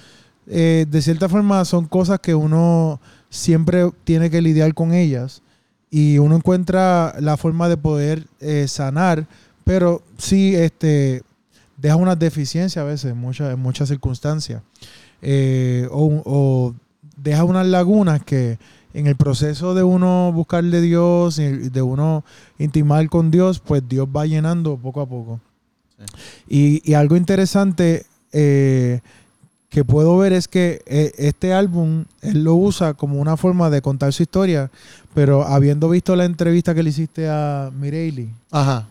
[0.45, 5.41] eh, de cierta forma, son cosas que uno siempre tiene que lidiar con ellas.
[5.89, 9.27] Y uno encuentra la forma de poder eh, sanar,
[9.63, 11.23] pero sí este,
[11.77, 14.61] deja unas deficiencias a veces, en muchas, en muchas circunstancias.
[15.23, 16.75] Eh, o, o
[17.17, 18.59] deja unas lagunas que
[18.93, 22.23] en el proceso de uno buscarle Dios y de uno
[22.57, 25.39] intimar con Dios, pues Dios va llenando poco a poco.
[26.47, 29.01] Y, y algo interesante eh,
[29.69, 33.81] que puedo ver es que eh, este álbum él lo usa como una forma de
[33.81, 34.71] contar su historia,
[35.13, 38.87] pero habiendo visto la entrevista que le hiciste a Mireille, Ajá.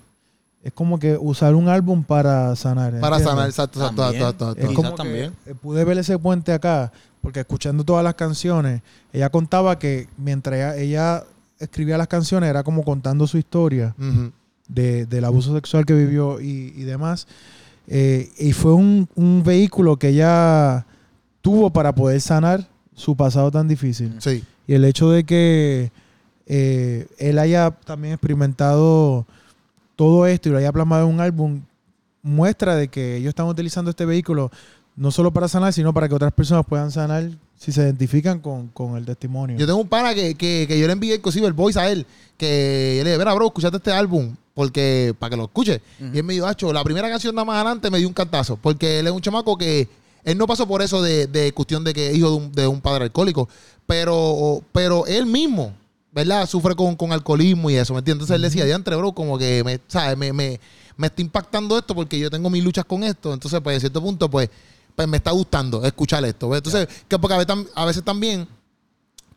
[0.63, 2.99] Es como que usar un álbum para sanar.
[3.01, 4.23] Para sanar, exacto, exacto, También.
[4.23, 5.33] exacto, exacto, Es como también.
[5.47, 6.93] eh, pude ver ese puente acá,
[7.23, 11.25] porque escuchando todas las canciones, ella contaba que mientras ella, ella
[11.59, 13.95] escribía las canciones era como contando su historia
[14.69, 17.27] de- del abuso sexual que vivió y, y demás.
[17.87, 20.85] Eh, y fue un, un vehículo que ella
[21.41, 24.15] tuvo para poder sanar su pasado tan difícil.
[24.19, 24.45] Sí.
[24.67, 25.91] Y el hecho de que
[26.47, 29.27] eh, él haya también experimentado
[29.99, 31.61] todo esto y lo haya plasmado en un álbum,
[32.23, 34.53] muestra de que ellos están utilizando este vehículo
[34.95, 38.69] no solo para sanar, sino para que otras personas puedan sanar si se identifican con,
[38.69, 39.59] con el testimonio.
[39.59, 42.07] Yo tengo un pana que, que, que yo le envié inclusive el voice a él,
[42.37, 45.83] que yo le dije, mira, bro, escuchate este álbum, porque para que lo escuche.
[46.13, 48.57] Y él me dijo, Hacho, la primera canción nada más adelante me dio un cantazo,
[48.57, 49.89] porque él es un chamaco que
[50.23, 52.69] él no pasó por eso de, de cuestión de que es hijo de un, de
[52.69, 53.49] un padre alcohólico,
[53.85, 55.75] pero, pero él mismo,
[56.19, 56.49] ¿verdad?
[56.49, 58.25] Sufre con, con alcoholismo y eso, ¿me entiendes?
[58.25, 60.19] Entonces él decía, diantre, bro, como que me, ¿sabes?
[60.19, 60.61] Me, me,
[60.97, 64.03] me está impactando esto porque yo tengo mis luchas con esto, entonces pues en cierto
[64.03, 64.51] punto pues,
[64.97, 66.49] pues me está gustando escuchar esto.
[66.49, 66.59] ¿ves?
[66.59, 68.49] Entonces, que porque a veces, a veces también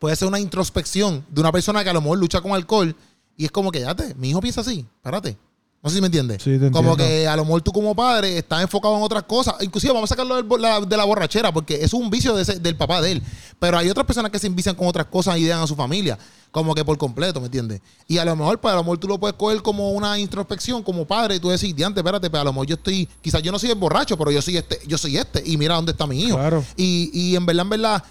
[0.00, 2.96] puede ser una introspección de una persona que a lo mejor lucha con alcohol
[3.36, 5.38] y es como que, ya te, mi hijo piensa así, espérate.
[5.82, 6.40] No sé si me entiendes.
[6.40, 9.56] Sí, te como que a lo mejor tú como padre estás enfocado en otras cosas.
[9.62, 12.42] Inclusive vamos a sacarlo del bo- la- de la borrachera porque es un vicio de
[12.42, 13.22] ese- del papá de él.
[13.58, 16.16] Pero hay otras personas que se envician con otras cosas y dejan a su familia.
[16.52, 17.80] Como que por completo, ¿me entiendes?
[18.06, 20.84] Y a lo mejor, pues a lo mejor tú lo puedes coger como una introspección
[20.84, 23.50] como padre y tú decir, diante, espérate, pero a lo mejor yo estoy, quizás yo
[23.50, 25.42] no soy el borracho, pero yo soy este, yo soy este.
[25.44, 26.36] Y mira dónde está mi hijo.
[26.36, 26.64] Claro.
[26.76, 28.04] Y, y en verdad, en verdad,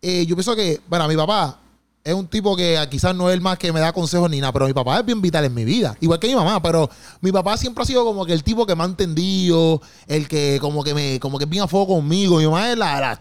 [0.00, 1.60] eh, yo pienso que, bueno, mi papá
[2.04, 4.40] es un tipo que ah, quizás no es el más que me da consejos ni
[4.40, 5.96] nada, pero mi papá es bien vital en mi vida.
[6.00, 8.74] Igual que mi mamá, pero mi papá siempre ha sido como que el tipo que
[8.74, 12.38] me ha entendido, el que como que me, como que es bien a fuego conmigo.
[12.38, 13.20] Mi mamá es la, la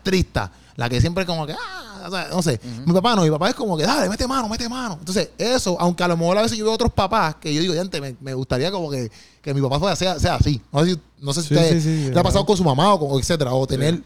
[0.76, 2.59] la que siempre como que, ah, o sea, no sé.
[2.85, 4.97] Mi papá no, mi papá es como que, dale, mete mano, mete mano.
[4.99, 7.73] Entonces, eso, aunque a lo mejor a veces yo veo otros papás que yo digo,
[7.73, 9.11] ya me, me gustaría como que,
[9.41, 10.61] que mi papá fuera, sea, sea así.
[10.71, 12.63] No sé si, no sé si Sí, usted sí, sí, le ha pasado con su
[12.63, 14.01] mamá o con, etcétera, o tener,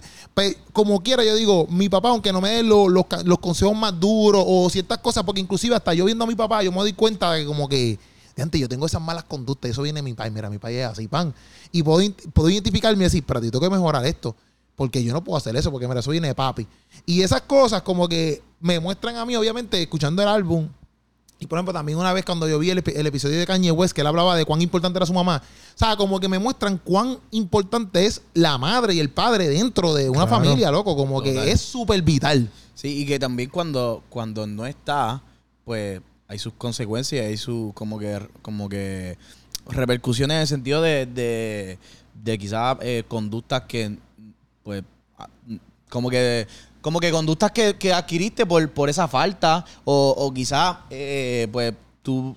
[0.74, 3.98] como quiera, yo digo, mi papá, aunque no me dé lo- los, los consejos más
[4.00, 6.94] duros o ciertas cosas, porque inclusive hasta yo viendo a mi papá, yo me doy
[6.94, 7.98] cuenta de que como que,
[8.36, 10.80] de antes yo tengo esas malas conductas, eso viene de mi país, mira, mi país
[10.80, 11.34] es así, pan,
[11.72, 14.36] y puedo, puedo identificarme y decir, pero yo tengo que mejorar esto,
[14.76, 16.68] porque yo no puedo hacer eso, porque mira, eso viene de papi.
[17.06, 20.68] Y esas cosas como que me muestran a mí, obviamente, escuchando el álbum,
[21.38, 23.70] y por ejemplo, también una vez cuando yo vi el, epi- el episodio de Kanye
[23.72, 26.40] West, que él hablaba de cuán importante era su mamá, o sea, como que me
[26.40, 30.44] muestran cuán importante es la madre y el padre dentro de una Claro.
[30.44, 31.44] familia, loco, como Total.
[31.44, 32.50] que es súper vital.
[32.74, 35.22] Sí, y que también cuando, cuando no está,
[35.66, 39.18] pues hay sus consecuencias, hay sus como que, como que
[39.68, 41.80] repercusiones en el sentido de, de,
[42.24, 43.98] de quizás eh, conductas que,
[44.66, 44.84] pues,
[45.90, 46.48] como que,
[46.82, 51.74] como que conductas que, que adquiriste por, por esa falta, o, o quizás, eh, pues,
[52.02, 52.36] tú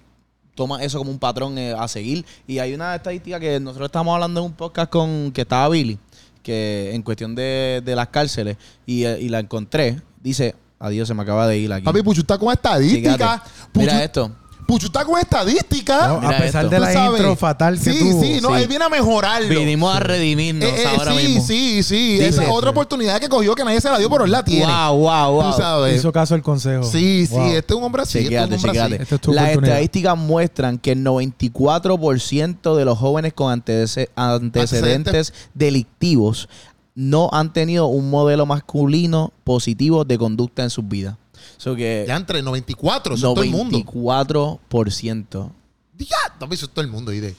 [0.54, 2.26] tomas eso como un patrón eh, a seguir.
[2.46, 5.98] Y hay una estadística que nosotros estamos hablando en un podcast con que estaba Billy,
[6.42, 11.14] que en cuestión de, de las cárceles, y, eh, y la encontré, dice, adiós, se
[11.14, 11.84] me acaba de ir aquí.
[11.84, 13.12] Papi, Puchu está con estadística.
[13.14, 13.50] Fíjate.
[13.72, 14.30] Puchu, Mira esto.
[14.68, 16.08] Puchu está con estadística.
[16.08, 16.68] No, Mira a pesar esto.
[16.68, 17.20] de Tú la sabes.
[17.20, 18.20] intro fatal que sí, tuvo.
[18.22, 18.62] Sí, no, Sí.
[18.62, 19.48] él viene a mejorarlo.
[19.48, 21.42] Vinimos a redimirnos Eh, eh, ahora sí, mismo.
[21.46, 22.18] sí, sí.
[22.20, 24.66] Esa es otra oportunidad que cogió que nadie se la dio, pero él la tiene.
[24.70, 25.50] Wow, wow, wow.
[25.52, 25.96] Tú sabes.
[25.96, 26.84] Hizo caso al consejo.
[26.84, 27.46] Sí, sí, Wow.
[27.46, 28.18] este es un hombre así.
[28.18, 28.78] Este es un Chequeate, hombre así.
[28.88, 29.02] chequeate.
[29.04, 29.72] Esta es tu Las oportunidad.
[29.76, 36.48] estadísticas muestran que el 94% de los jóvenes con antecedentes, antecedentes delictivos
[36.94, 41.14] no han tenido un modelo masculino positivo de conducta en sus vidas.
[41.58, 43.78] So que Ya entre 94, eso es todo el mundo.
[43.78, 45.50] 94%.
[45.98, 46.16] Ya,
[46.50, 47.12] eso es todo el mundo.
[47.12, 47.34] Y de,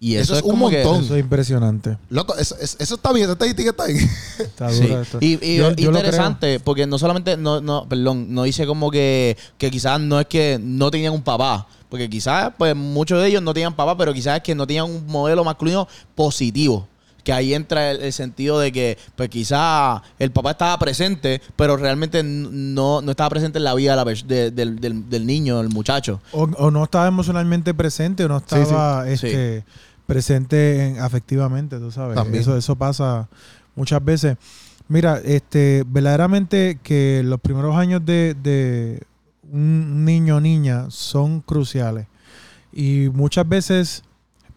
[0.00, 1.04] Y Eso eso, es es un como que- montón.
[1.04, 1.98] Eso es impresionante.
[2.08, 4.08] loco, eso, eso- eso está bien, esa estadística está bien.
[4.38, 4.82] Está Sí.
[4.86, 5.18] dura esto.
[5.20, 8.92] Y, y Yo- yo lo interesante, porque no solamente, no, no, perdón, no dice como
[8.92, 13.26] que, que quizás no es que no tenían un papá, porque quizás, pues muchos de
[13.26, 16.86] ellos no tenían papá, pero quizás es que no tenían un modelo masculino positivo.
[17.28, 21.76] Que ahí entra el, el sentido de que, pues quizás el papá estaba presente, pero
[21.76, 25.58] realmente no, no estaba presente en la vida de la de- del, del- del niño,
[25.58, 26.22] del muchacho.
[26.32, 28.56] O, o no estaba emocionalmente presente o no Sí, sí.
[28.62, 29.12] estaba Sí.
[29.12, 29.64] este,
[30.06, 32.14] presente en- afectivamente, tú sabes.
[32.16, 32.40] También.
[32.40, 33.28] Eso, eso pasa
[33.76, 34.38] muchas veces.
[34.88, 39.02] Mira, este, verdaderamente que los primeros años de, de
[39.52, 42.06] un niño o niña son cruciales.
[42.72, 44.02] Y muchas veces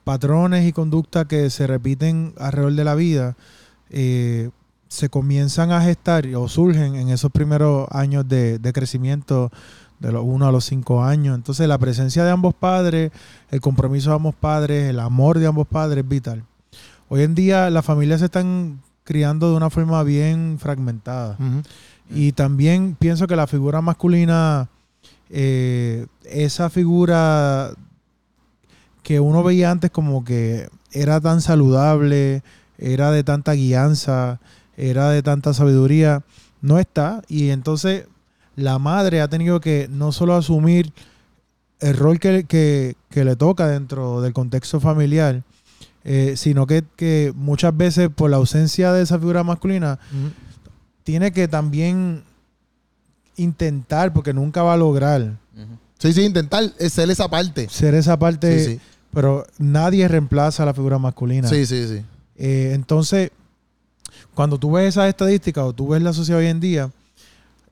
[0.03, 3.35] patrones y conductas que se repiten alrededor de la vida
[3.89, 4.49] eh,
[4.87, 9.51] se comienzan a gestar o surgen en esos primeros años de, de crecimiento
[9.99, 11.35] de los 1 a los 5 años.
[11.35, 13.11] Entonces la presencia de ambos padres,
[13.51, 16.43] el compromiso de ambos padres, el amor de ambos padres es vital.
[17.07, 21.37] Hoy en día las familias se están criando de una forma bien fragmentada.
[22.09, 24.69] Y también pienso que la figura masculina,
[25.29, 27.73] eh, esa figura
[29.11, 32.43] que uno veía antes como que era tan saludable,
[32.77, 34.39] era de tanta guianza,
[34.77, 36.23] era de tanta sabiduría,
[36.61, 37.21] no está.
[37.27, 38.05] Y entonces
[38.55, 40.93] la madre ha tenido que no solo asumir
[41.81, 45.43] el rol que, que- que le toca dentro del contexto familiar,
[46.05, 49.99] eh, sino que, que muchas veces por la ausencia de esa figura masculina,
[51.03, 52.23] tiene que también
[53.35, 55.37] intentar, porque nunca va a lograr
[55.99, 57.67] Sí, sí, intentar ser esa parte.
[57.69, 58.81] ser esa parte, Sí, sí.
[59.13, 61.47] Pero nadie reemplaza a la figura masculina.
[61.47, 62.01] Sí, sí, sí.
[62.37, 63.31] Eh, entonces,
[64.33, 66.91] cuando tú ves esas estadísticas o tú ves la sociedad hoy en día,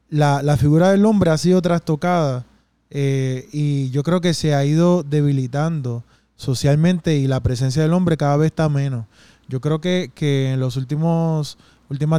[0.10, 2.46] la, la figura del hombre ha sido trastocada
[2.90, 6.04] eh, y yo creo que se ha ido debilitando
[6.36, 9.06] socialmente y la presencia del hombre cada vez está menos.
[9.48, 11.56] Yo creo que, que en las últimas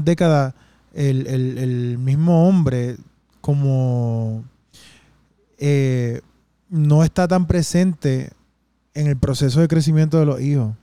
[0.04, 0.54] décadas
[0.94, 2.96] el, el- el mismo hombre
[3.40, 4.44] como
[5.58, 6.20] eh,
[6.68, 8.30] no está tan presente
[8.94, 10.74] en el proceso de crecimiento de los hijos.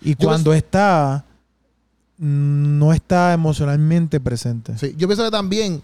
[0.00, 1.24] Y Yo cuando está,
[2.18, 4.76] no está emocionalmente presente.
[4.78, 5.82] Sí, Yo pienso que también,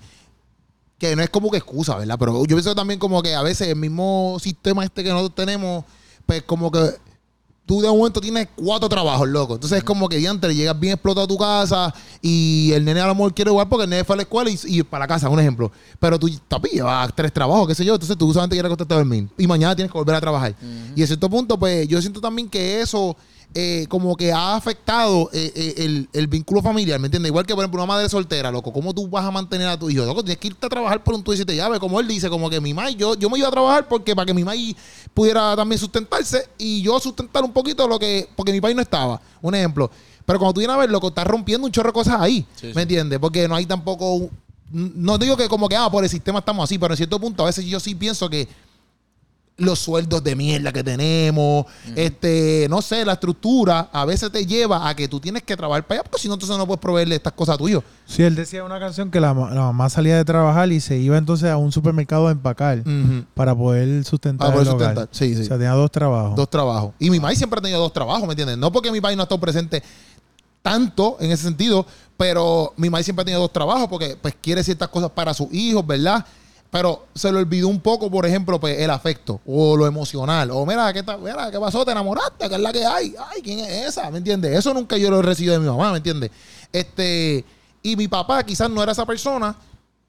[0.99, 2.17] que no es como que excusa, ¿verdad?
[2.19, 5.35] Pero yo pienso que también como que a veces el mismo sistema este que nosotros
[5.35, 5.85] tenemos,
[6.27, 6.91] pues como que
[7.66, 9.55] tú de momento tienes cuatro trabajos, loco.
[9.55, 13.07] Entonces es como que diantre, llegas bien explotado a tu casa y el nene a
[13.07, 15.09] lo mejor quiere jugar porque el nene fue a la escuela y, y para la
[15.09, 15.70] casa, un ejemplo.
[15.98, 17.94] Pero tú, tapi, llevas tres trabajos, qué sé yo.
[17.94, 20.55] Entonces tú solamente quieres acostarte a dormir y mañana tienes que volver a trabajar.
[20.94, 23.16] Y a cierto punto, pues yo siento también que eso
[23.55, 27.29] eh, como que ha afectado eh, eh, el, el vínculo familiar, ¿me entiendes?
[27.31, 29.91] Igual que, por ejemplo, una madre soltera, loco, ¿cómo tú vas a mantener a tu
[29.91, 30.05] hijo?
[30.05, 32.31] Loco, tienes que irte a trabajar por un tú y siete llaves, como él dice,
[32.31, 34.75] como que mi mai, yo, yo me iba a trabajar porque para que mi mai
[35.12, 39.21] pudiera también sustentarse y yo sustentar un poquito lo que, porque mi país no estaba,
[39.41, 39.91] un ejemplo.
[40.25, 42.69] Pero cuando tú vienes a ver, loco, estás rompiendo un chorro de cosas ahí, Sí,
[42.69, 42.73] sí.
[42.75, 43.19] ¿me entiendes?
[43.19, 44.31] Porque no hay tampoco,
[44.71, 47.43] no digo que como que, ah, por el sistema estamos así, pero en cierto punto
[47.43, 48.49] a veces yo sí pienso que
[49.59, 54.88] los sueldos de mierda que tenemos, este, no sé, la estructura a veces te lleva
[54.88, 57.15] a que tú tienes que trabajar para allá, porque si no, entonces no puedes proveerle
[57.17, 57.85] estas cosas a tuyo.
[58.07, 60.81] Sí, él decía en una canción que la, ma- la mamá salía de trabajar y
[60.81, 62.83] se iba entonces a un supermercado a empacar
[63.35, 65.43] para poder sustentar Para poder el sustentar, sí, sí.
[65.43, 66.35] O sea, tenía dos trabajos.
[66.35, 66.95] Dos trabajos.
[66.99, 68.57] Y mi maíz siempre ha tenido dos trabajos, ¿me entiendes?
[68.59, 69.83] No porque mi país no ha estado presente
[70.62, 71.85] tanto en ese sentido,
[72.17, 75.53] pero mi maíz siempre ha tenido dos trabajos porque pues quiere ciertas cosas para sus
[75.53, 76.25] hijos, ¿verdad?
[76.73, 80.51] Pero se le olvidó un poco, por ejemplo, pues, el afecto o lo emocional.
[80.53, 81.85] O mira, ¿qué, ta- mira, ¿qué pasó?
[81.85, 82.49] ¿Te enamoraste?
[82.49, 83.15] ¿Qué es la que hay?
[83.31, 84.11] Ay, ¿quién es esa?
[84.11, 84.59] ¿Me entiendes?
[84.59, 86.31] Eso nunca yo lo he recibido de mi mamá, ¿me entiendes?
[86.73, 87.45] Este,
[87.83, 89.55] y mi papá quizás no era esa persona.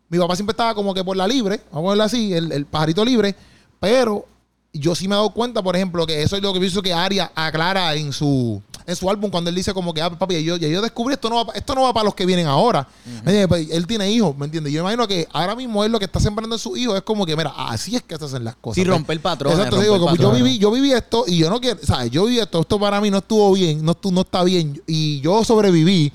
[0.08, 2.66] Mi papá siempre estaba como que por la libre, vamos a verlo así, el, el
[2.66, 3.36] pajarito libre.
[3.82, 4.26] Pero
[4.74, 6.92] yo sí me he dado cuenta, por ejemplo, que eso es lo que pienso que
[6.94, 10.58] Aria aclara en su, en su álbum cuando él dice como que, ah, papi, yo,
[10.58, 12.88] yo descubrí esto no va, esto no va para los que vienen ahora.
[13.06, 13.48] ¿Me entiendes?
[13.48, 14.74] Pues, él tiene hijos, ¿me entiendes?
[14.74, 17.24] Yo imagino que ahora mismo él lo que está sembrando en sus hijos es como
[17.26, 18.76] que, mira, así es que se hacen las cosas.
[18.76, 21.62] Sí, romper patrones, Exacto, romper digo, como yo viví, yo viví esto y yo no
[21.62, 22.10] quiero, ¿sabes?
[22.10, 25.22] Yo viví esto, esto para mí no estuvo bien, no, estu- no está bien y
[25.22, 26.12] yo sobreviví,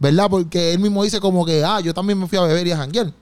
[0.00, 0.28] ¿verdad?
[0.28, 2.76] Porque él mismo dice como que, ah, yo también me fui a beber y a
[2.76, 3.12] janguear.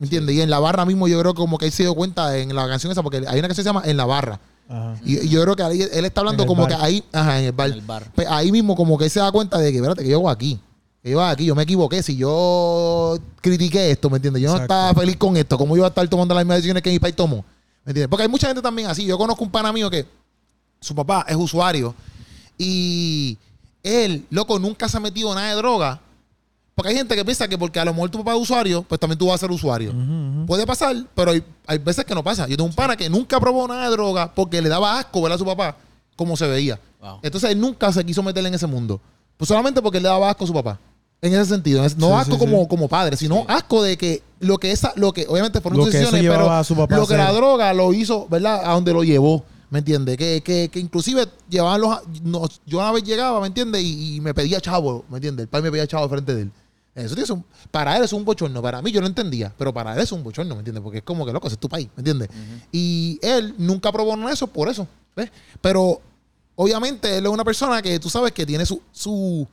[0.00, 0.34] ¿Me entiendes?
[0.34, 2.66] Y en la barra mismo yo creo como que él se dio cuenta en la
[2.66, 4.40] canción esa, porque hay una canción que se llama En la barra.
[4.66, 4.96] Ajá.
[5.04, 6.70] Y, y yo creo que ahí él está hablando como bar.
[6.70, 7.68] que ahí, ajá, en el bar.
[7.68, 8.10] En el bar.
[8.14, 10.30] Pues ahí mismo como que él se da cuenta de que, espérate, que yo hago
[10.30, 10.58] aquí.
[11.02, 12.02] Que yo hago aquí, yo me equivoqué.
[12.02, 14.42] Si yo critiqué esto, ¿me entiendes?
[14.42, 15.58] Yo no estaba feliz con esto.
[15.58, 17.44] ¿Cómo yo iba a estar tomando las mismas decisiones que mi país tomó?
[17.84, 18.08] ¿Me entiendes?
[18.08, 19.04] Porque hay mucha gente también así.
[19.04, 20.06] Yo conozco un pana mío que
[20.80, 21.94] su papá es usuario
[22.56, 23.36] y
[23.82, 26.00] él, loco, nunca se ha metido nada de droga.
[26.74, 28.98] Porque hay gente que piensa que porque a lo mejor tu papá es usuario, pues
[28.98, 29.92] también tú vas a ser usuario.
[30.46, 32.46] Puede pasar, pero hay, hay veces que no pasa.
[32.48, 35.32] Yo tengo un pana que nunca probó nada de droga porque le daba asco ver
[35.32, 35.76] a su papá
[36.16, 36.78] como se veía.
[37.00, 37.18] Wow.
[37.22, 39.00] Entonces él nunca se quiso meter en ese mundo.
[39.36, 40.78] Pues solamente porque le daba asco a su papá.
[41.22, 41.82] En ese sentido.
[41.96, 42.68] No Sí, asco sí, como, sí.
[42.68, 46.50] como padre, sino asco de que lo que esa, lo que, obviamente fueron decisiones, pero
[46.50, 48.62] a su papá lo que la droga lo hizo, ¿verdad?
[48.64, 49.44] A donde lo llevó.
[49.70, 50.16] ¿Me entiendes?
[50.16, 52.00] Que, que, que inclusive llevaban los.
[52.22, 53.82] no, yo una vez llegaba, ¿me entiendes?
[53.82, 55.44] Y, y me pedía chavo, ¿me entiendes?
[55.44, 56.52] El padre me pedía chavo frente de él.
[56.92, 58.60] Eso tiene un- para él es un bochorno.
[58.60, 60.82] Para mí yo no entendía, pero para él es un bochorno, ¿me entiendes?
[60.82, 62.28] Porque es como que loco, ese es tu país, ¿me entiendes?
[62.72, 65.30] Y él nunca probó eso por eso, ¿ves?
[65.60, 66.00] Pero
[66.56, 69.46] obviamente él es una persona que tú sabes que tiene su, su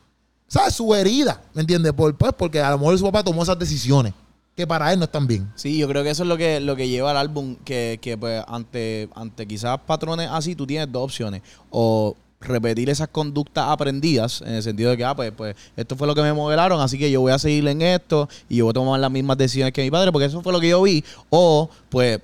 [0.47, 0.73] ¿sabes?
[0.73, 1.93] Su herida, ¿me entiendes?
[1.93, 4.13] Por, pues porque a lo mejor su papá tomó esas decisiones
[4.57, 5.51] que para él no están bien.
[5.53, 8.17] Sí, yo creo que eso es lo que, lo que lleva al álbum, que, que
[8.17, 11.43] pues ante, ante quizás patrones así, tú tienes dos opciones.
[11.69, 16.07] O repetir esas conductas aprendidas, en el sentido de que, ah, pues, pues esto fue
[16.07, 18.71] lo que me modelaron, así que yo voy a seguir en esto y yo voy
[18.71, 21.03] a tomar las mismas decisiones que mi padre, porque eso fue lo que yo vi.
[21.29, 22.19] O, pues,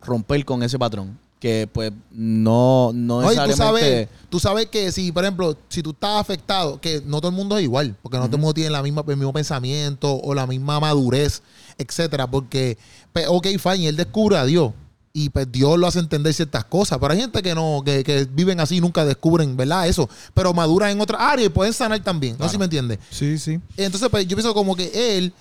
[0.00, 1.16] romper con ese patrón.
[1.40, 3.90] Que, pues, no, no No, y tú necesariamente...
[3.90, 7.36] sabes, tú sabes que si, por ejemplo, si tú estás afectado, que no todo el
[7.36, 10.34] mundo es igual, porque no todo el mundo tiene la misma, el mismo pensamiento o
[10.34, 11.42] la misma madurez,
[11.78, 12.76] etcétera, porque,
[13.14, 14.72] pues, ok, fine, él descubre a Dios.
[15.12, 16.98] Y pues Dios lo hace entender ciertas cosas.
[17.00, 19.88] Pero hay gente que no, que, que viven así y nunca descubren, ¿verdad?
[19.88, 20.08] Eso.
[20.34, 22.36] Pero maduran en otra área y pueden sanar también.
[22.38, 23.00] No sé si me entiendes.
[23.10, 23.58] Sí, sí.
[23.76, 25.32] Entonces, pues yo pienso como que él,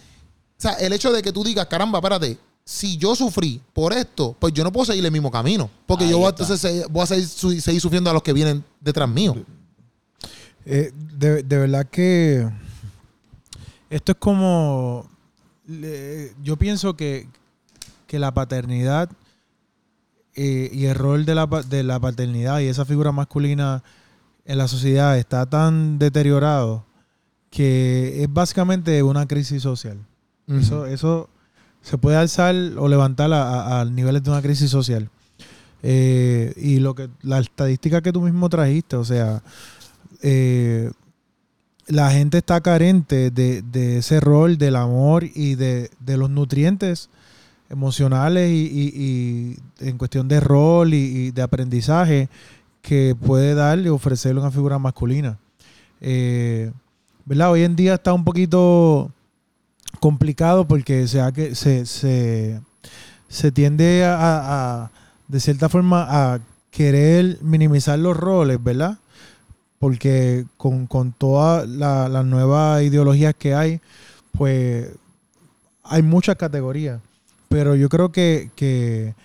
[0.57, 2.39] o sea, el hecho de que tú digas, caramba, espérate,
[2.71, 5.71] si yo sufrí por esto, pues yo no puedo seguir el mismo camino.
[5.87, 8.63] Porque Ahí yo voy entonces voy a seguir, su- seguir sufriendo a los que vienen
[8.79, 9.35] detrás mío.
[10.65, 12.47] Eh, de, de verdad que
[13.89, 15.09] esto es como.
[16.43, 17.27] yo pienso que,
[18.05, 19.09] que la paternidad
[20.35, 23.83] eh, y el rol de la, de la paternidad y esa figura masculina
[24.45, 26.85] en la sociedad está tan deteriorado
[27.49, 29.97] que es básicamente una crisis social.
[30.47, 31.29] Eso, eso
[31.81, 35.09] se puede alzar o levantar a, a- a niveles de una crisis social.
[35.81, 39.41] Eh, y lo que la estadística que tú mismo trajiste, o sea,
[40.21, 40.91] eh,
[41.87, 47.09] la gente está carente de, de ese rol del amor y de, de los nutrientes
[47.69, 52.29] emocionales y, y- en cuestión de rol y, y de aprendizaje
[52.81, 55.37] que puede darle ofrecerle una figura masculina.
[56.01, 56.71] Eh,
[57.25, 57.51] ¿Verdad?
[57.51, 59.11] Hoy en día está un poquito
[59.99, 62.59] complicado porque se, ha que, se, se,
[63.27, 64.89] se tiende a,
[65.27, 66.39] de cierta forma a
[66.71, 68.97] querer minimizar los roles, ¿verdad?
[69.79, 73.79] porque con, con todas la- las nuevas ideologías que hay,
[74.37, 74.89] pues
[75.83, 76.99] hay muchas categorías.
[77.47, 79.15] Pero yo creo que, que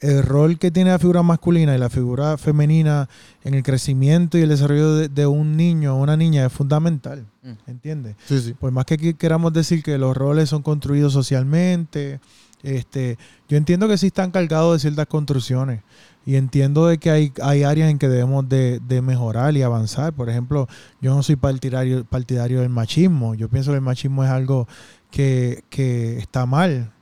[0.00, 3.08] el rol que tiene la figura masculina y la figura femenina
[3.42, 7.26] en el crecimiento y el desarrollo de, de un niño o una niña es fundamental.
[7.42, 7.52] Mm.
[7.66, 8.16] ¿Entiendes?
[8.26, 8.54] Sí, sí.
[8.54, 12.20] Por más que queramos decir que los roles son construidos socialmente,
[12.62, 15.82] este, yo entiendo que sí están cargados de ciertas construcciones.
[16.26, 20.12] Y entiendo de que hay, hay áreas en que debemos de, de mejorar y avanzar.
[20.12, 20.68] Por ejemplo,
[21.00, 23.34] yo no soy partidario, partidario del machismo.
[23.34, 24.68] Yo pienso que el machismo es algo
[25.10, 26.92] que, que está mal.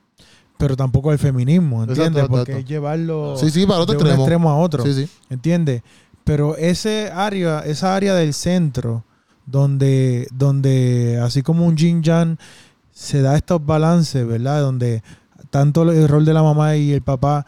[0.58, 2.08] Pero tampoco el feminismo, ¿entiendes?
[2.08, 2.58] Exacto, Porque exacto.
[2.60, 4.50] es llevarlo Sí, sí, para otro de un extremo.
[4.50, 4.84] a otro.
[4.84, 5.08] Sí, sí.
[5.28, 5.82] ¿Entiendes?
[6.24, 9.04] Pero ese área, esa área del centro,
[9.44, 12.38] donde, donde así como un yin yang
[12.92, 14.62] se da estos balances, ¿verdad?
[14.62, 15.02] Donde
[15.50, 17.46] tanto el rol de la mamá y el papá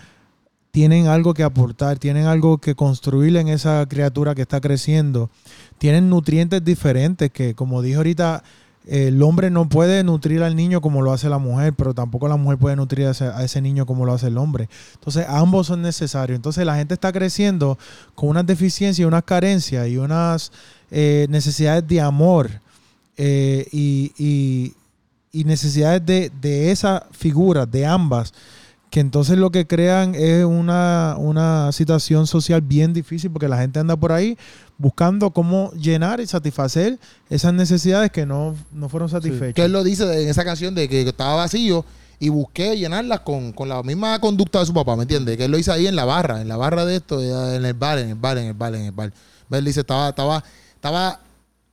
[0.70, 5.30] tienen algo que aportar, tienen algo que construir en esa criatura que está creciendo,
[5.78, 8.44] tienen nutrientes diferentes que, como dije ahorita,
[8.88, 12.36] el hombre no puede nutrir al niño como lo hace la mujer, pero tampoco la
[12.36, 14.68] mujer puede nutrir a ese, niño como lo hace el hombre.
[14.94, 16.36] Entonces, ambos son necesarios.
[16.36, 17.78] Entonces, la gente está creciendo
[18.14, 20.52] con unas deficiencias, unas carencias y unas
[20.90, 22.50] eh, necesidades de amor
[23.16, 24.74] eh, y, y-
[25.30, 28.32] y necesidades de, de esa figura, de ambas,
[28.90, 33.78] que entonces lo que crean es una, una situación social bien difícil porque la gente
[33.78, 34.38] anda por ahí
[34.78, 39.54] buscando cómo llenar y satisfacer esas necesidades que no, no fueron satisfechas.
[39.54, 41.84] Que él lo dice en esa canción de que estaba vacío
[42.20, 45.36] y busqué llenarlas con, con la misma conducta de su papá, ¿me entiendes?
[45.36, 47.74] Que él lo hizo ahí en la barra, en la barra de esto, en el
[47.74, 49.12] bar, en el bar, en el bar, en el bar.
[49.50, 51.20] Él dice, estaba, estaba, estaba,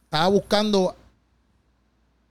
[0.03, 0.95] estaba buscando,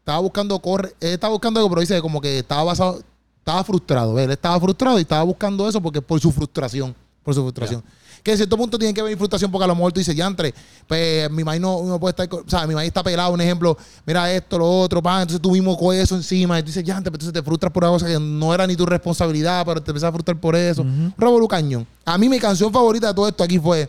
[0.00, 3.00] estaba buscando corre, él estaba buscando algo, pero dice como que estaba basado,
[3.38, 7.42] estaba frustrado, él estaba frustrado y estaba buscando eso porque por su frustración, por su
[7.42, 7.82] frustración.
[8.24, 10.52] Que en cierto punto tiene que venir frustración porque a lo mejor tú dices, yantre,
[10.88, 13.76] pues mi maíz no, no puede estar, o sea, mi maíz está pelado, un ejemplo,
[14.04, 17.12] mira esto, lo otro, pa, entonces tú mismo con eso encima y tú dices, yantre,
[17.12, 20.08] pero entonces te frustras por algo que no era ni tu responsabilidad, pero te empiezas
[20.08, 20.82] a frustrar por eso.
[20.82, 21.12] Ujú.
[21.16, 21.86] Revolú cañón.
[22.04, 23.88] A mí mi canción favorita de todo esto aquí fue,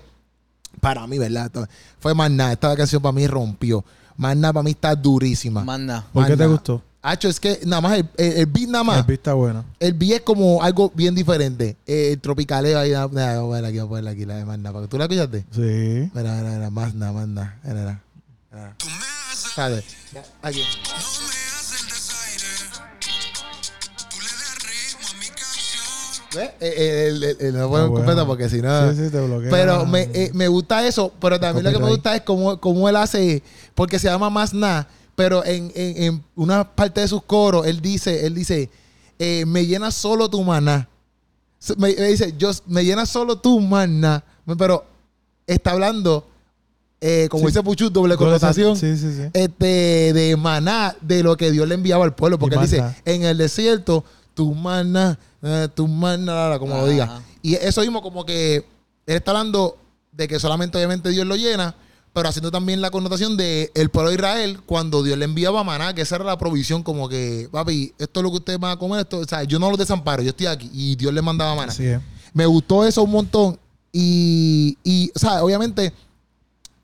[0.82, 1.50] para mí, ¿verdad?
[2.00, 2.52] Fue Más Nada.
[2.52, 3.84] Esta canción para mí rompió.
[4.18, 5.64] Más Nada para mí está durísima.
[5.64, 6.06] Más nada.
[6.12, 6.82] ¿Por qué te gustó?
[7.08, 8.98] Hacho, es que nada más el, el, el beat nada más.
[8.98, 9.64] El beat está bueno.
[9.80, 11.78] El beat es como algo bien diferente.
[11.86, 12.90] Eh, el tropicaleo ahí.
[12.92, 15.46] nada, nada, Voy a ponerla aquí, voy a ponerla aquí, la de ¿Tú la escuchaste?
[15.52, 16.10] Sí.
[16.16, 16.70] Mira, mira, mira.
[16.72, 17.60] Más Nada, Más Nada.
[17.64, 18.02] Mira, mira.
[18.52, 18.76] Mira.
[20.14, 20.64] Ya, Aquí.
[26.36, 26.50] ¿Ves?
[26.60, 27.94] Eh, eh, el- el- el- no puedo Está bueno.
[27.94, 28.92] completa porque si no.
[28.94, 29.52] Sí, sí, te bloquea.
[29.52, 32.90] Pero me, eh, me gusta eso, pero también lo que me gusta es cómo, cómo
[32.90, 33.44] él hace,
[33.76, 37.82] porque se llama más nada, pero en, en- en una parte de sus coros, él
[37.82, 38.70] dice, él dice,
[39.20, 40.88] eh, me llena solo tu maná.
[41.78, 44.24] Me, me dice, yo, me llena solo tu maná.
[44.58, 44.86] Pero
[45.48, 46.28] está hablando,
[47.02, 47.48] eh, como Sí.
[47.48, 48.76] dice Puchu, doble connotación.
[48.78, 49.22] Sí, sí, sí.
[49.34, 52.38] Este, de maná, de lo que Dios le enviaba al pueblo.
[52.38, 57.22] Porque él dice, en el desierto, tu maná, eh, tu maná, como lo diga.
[57.42, 58.58] Y eso mismo como que
[59.08, 59.78] él está hablando
[60.12, 61.76] de que solamente obviamente Dios lo llena,
[62.16, 65.94] pero haciendo también la connotación de el pueblo de Israel cuando Dios le enviaba maná,
[65.94, 68.80] que esa era la provisión como que, papi, esto es lo que ustedes van a
[68.80, 71.54] comer, esto, o sea, yo no los desamparo, yo estoy aquí y Dios le mandaba
[71.56, 71.74] maná.
[71.74, 72.00] Así es.
[72.34, 73.60] Me gustó eso un montón
[73.92, 75.92] y, y o sea, obviamente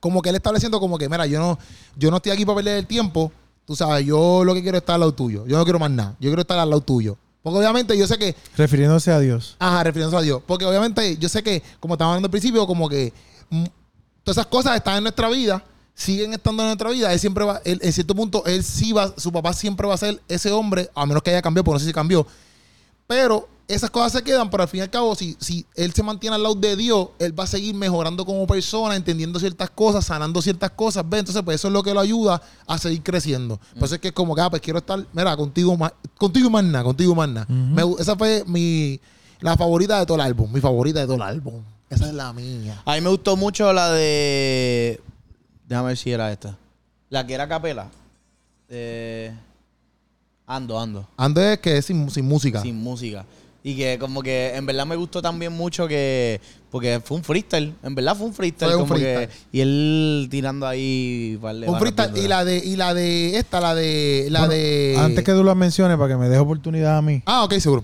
[0.01, 1.57] como que él estableciendo como que, mira, yo no,
[1.95, 3.31] yo no estoy aquí para perder el tiempo,
[3.65, 5.91] tú sabes, yo lo que quiero es estar al lado tuyo, yo no quiero más
[5.91, 7.17] nada, yo quiero estar al lado tuyo.
[7.41, 9.55] Porque obviamente yo sé que Refiriéndose a Dios.
[9.59, 10.43] Ajá, refiriéndose a Dios.
[10.45, 13.11] Porque obviamente yo sé que, como estábamos hablando al principio, como que
[13.49, 13.65] mm,
[14.23, 17.13] todas esas cosas están en nuestra vida, siguen estando en nuestra vida.
[17.13, 19.97] Él siempre va, él, en cierto punto, él sí va, su papá siempre va a
[19.97, 22.25] ser ese hombre, a menos que haya cambiado, porque no sé si cambió.
[23.07, 26.03] Pero esas cosas se quedan, pero al fin y al cabo, si, si él se
[26.03, 30.05] mantiene al lado de Dios, él va a seguir mejorando como persona, entendiendo ciertas cosas,
[30.05, 31.19] sanando ciertas cosas, ¿ves?
[31.19, 33.59] Entonces, pues eso es lo que lo ayuda a seguir creciendo.
[33.75, 36.49] Por eso es que es como que, ah, pues quiero estar, mira, contigo más, contigo
[36.49, 37.47] más nada, contigo más nada.
[37.99, 38.99] Esa fue mi,
[39.39, 41.61] la favorita de todo el álbum, mi favorita de todo el álbum.
[41.91, 42.81] Esa es la mía.
[42.85, 45.01] A mí me gustó mucho la de.
[45.67, 46.57] Déjame ver si era esta.
[47.09, 47.89] La que era capela.
[48.69, 49.33] Eh,
[50.47, 51.05] ando, ando.
[51.17, 52.61] Antes que es sin, sin música.
[52.61, 53.25] Sin música.
[53.61, 56.39] Y que como que en verdad me gustó también mucho que...
[56.71, 57.75] Porque fue un freestyle.
[57.83, 58.71] En verdad fue un freestyle.
[58.71, 59.27] Fue un como freestyle.
[59.27, 61.35] Que, y él tirando ahí...
[61.35, 64.95] de Un freestyle, y la de, y la de esta, la de, la Bueno, de.
[64.97, 67.21] Antes que tú la menciones, para que me deje oportunidad a mí.
[67.25, 67.83] Ah, ok, seguro.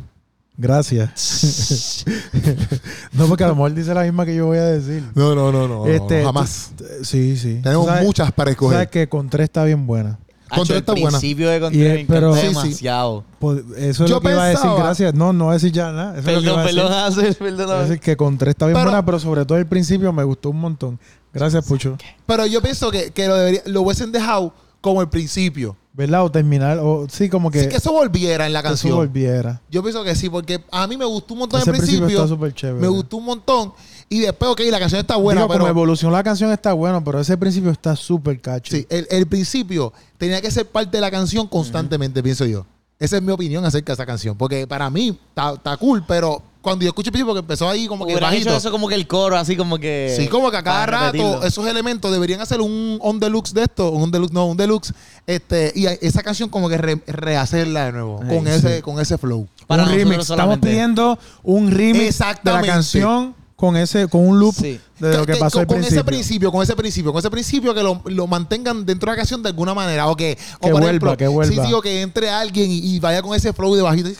[0.55, 2.05] Gracias.
[3.18, 5.03] no, porque a lo mejor dice la misma que yo voy a decir.
[5.15, 5.86] No, no, no, no.
[5.86, 6.72] Este, jamás.
[7.03, 7.59] sí, sí.
[7.63, 8.89] Tenemos sabes- muchas para tú Sabes escoger.
[8.89, 10.20] que con tres está bien buena.
[10.49, 11.09] Contra el está buena.
[11.20, 12.53] principio de Contra Y, me pero- encanta Sí, sí.
[12.63, 13.24] demasiado.
[13.38, 15.13] Pues, eso es Yo lo que iba a decir, pensaba- gracias.
[15.13, 16.18] No, no voy a decir ya nada.
[16.18, 17.24] Eso es lo que iba Perdón, a decir.
[17.38, 17.82] perdón, perdóname.
[17.84, 20.49] decir que con tres está bien Pero- buena, pero sobre todo el principio me gustó
[20.51, 20.99] un montón.
[21.34, 21.97] Gracias, Pucho.
[22.26, 25.76] Pero yo pienso que, que lo, debería, lo hubiesen dejado como el principio.
[25.97, 26.23] ¿Verdad?
[26.23, 28.95] O terminar, o sí, como que, Sí, que eso volviera en la que eso canción.
[28.97, 29.59] volviera.
[29.69, 32.53] Yo pienso que sí, porque a mí me gustó un montón Ese al principio está
[32.53, 32.79] chévere.
[32.79, 33.73] me gustó un montón.
[34.07, 35.59] Y después, ok, la canción está buena, Digo, pero.
[35.61, 38.75] como evolucionó la canción está bueno, pero ese principio está súper cacho.
[38.75, 42.65] Sí, el, el principio tenía que ser parte de la canción constantemente, pienso yo.
[42.99, 44.37] Esa es mi opinión acerca de esa canción.
[44.37, 48.05] Porque para mí está cool, pero cuando yo escuché el principio, porque empezó ahí como
[48.05, 48.49] que Hubieran bajito.
[48.49, 50.13] hecho eso como que el coro, así como que.
[50.18, 51.43] Sí, como que a cada rato repetirlo.
[51.43, 54.93] esos elementos deberían hacer un on deluxe de esto, un deluxe, no, un deluxe,
[55.26, 58.51] este, y esa canción como que re- rehacerla de nuevo, Ay, con sí.
[58.51, 59.47] ese, con ese flow.
[59.65, 60.30] Para un remix.
[60.30, 64.80] Estamos pidiendo un remix de la canción con ese, con un loop Sí.
[64.99, 67.32] de lo que Que- pasó con, al con ese principio, con ese principio, con ese
[67.32, 70.07] principio que lo, lo mantengan dentro de la canción de alguna manera.
[70.09, 71.63] O que, o Que por vuelva, ejemplo, que vuelva.
[71.63, 74.09] Sí, sí, o que entre alguien y, y vaya con ese flow de bajito.
[74.09, 74.15] Ay,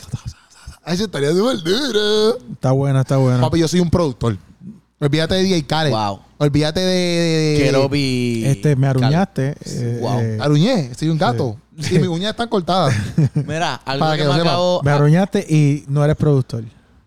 [0.96, 2.36] se estaría de verdad.
[2.52, 3.40] Está buena, está buena.
[3.40, 4.36] Papi, yo soy un productor.
[5.00, 5.90] Olvídate de DJ Khaled.
[5.92, 6.20] Wow.
[6.38, 7.56] Olvídate de.
[7.58, 8.42] de, Keropi.
[8.46, 9.54] Este, me aruñaste.
[9.64, 10.20] eh, Wow.
[10.20, 11.56] eh, Aruñé, soy un gato.
[11.76, 12.94] Y mis uñas están cortadas.
[13.34, 14.82] Mira, algo Para que, que me acabo.
[14.82, 16.64] me aruñaste y no eres productor.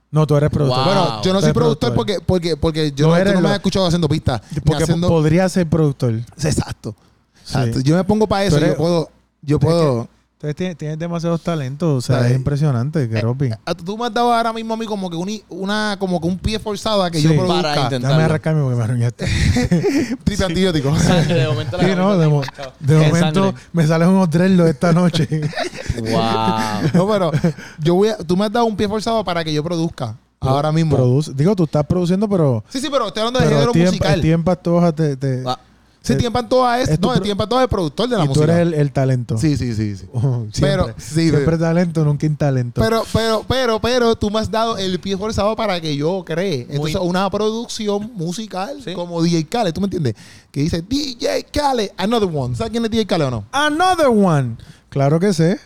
[0.09, 0.84] No, tú eres productor.
[0.86, 0.93] Wow.
[0.93, 3.39] Bueno, yo no Tú soy productor porque, porque, porque yo No no, tú eres no
[3.39, 4.41] me lo- has escuchado haciendo pistas.
[4.65, 5.07] Porque haciendo...
[5.07, 6.13] podría ser productor.
[6.41, 6.95] Exacto.
[7.36, 7.41] Sí.
[7.43, 7.79] Exacto.
[7.82, 8.57] Yo me pongo para eso.
[8.57, 9.09] Tú eres- Yo puedo.
[9.41, 10.07] Yo puedo.
[10.42, 11.88] Entonces tienes, tienes demasiados talentos.
[11.88, 12.32] O sea, ¿Sabes?
[12.32, 13.52] es impresionante, Keropi.
[13.64, 16.26] Ah, Tú me has dado ahora mismo a mí como que un, una, como que
[16.28, 17.28] un pie forzado a que Sí.
[17.28, 18.02] yo Para produzca intentar.
[18.02, 19.26] Déjame arrancarme porque me arruñaste.
[20.24, 20.96] triple antibiótico.
[21.00, 22.42] Sangre, de momento la Sí, no, de, mo-
[22.82, 23.54] momento sangre.
[23.72, 25.28] me salen unos dreadlocks esta noche.
[26.00, 26.89] Wow.
[26.94, 27.32] no, pero
[27.80, 30.72] yo voy a, tú me has dado un pie forzado para que yo produzca ahora
[30.72, 30.96] mismo.
[30.98, 32.64] Produce- digo, tú estás produciendo, pero.
[32.70, 34.22] sí, sí, pero estoy hablando de género Tiempo- musical.
[34.22, 35.18] Tiempo Toja te.
[35.18, 35.60] te- Ah,
[36.04, 38.28] Sí, te- Tiempo Antoja es, es tu no, Antoja es el productor de la y
[38.28, 38.54] tú música.
[38.54, 39.38] eres el, el talento.
[39.38, 40.06] Sí, sí, sí, sí.
[40.14, 40.62] Oh, siempre.
[40.62, 41.62] Pero, sí, siempre sí.
[41.62, 42.82] talento, nunca intalento.
[42.82, 46.66] Pero, pero, pero, pero, tú me has dado el pie forzado para que yo cree.
[46.70, 48.93] Entonces, una producción musical Sí.
[48.93, 50.16] como DJ Khaled, ¿tú me entiendes?
[50.49, 52.56] Que dice DJ Khaled, another one.
[52.56, 53.45] ¿Sabes quién es DJ Khaled o no?
[53.52, 54.58] Another one.
[54.89, 55.60] Claro que sé.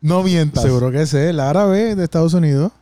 [0.00, 0.64] No mientas.
[0.64, 1.30] Seguro que sé.
[1.30, 2.72] El árabe de Estados Unidos.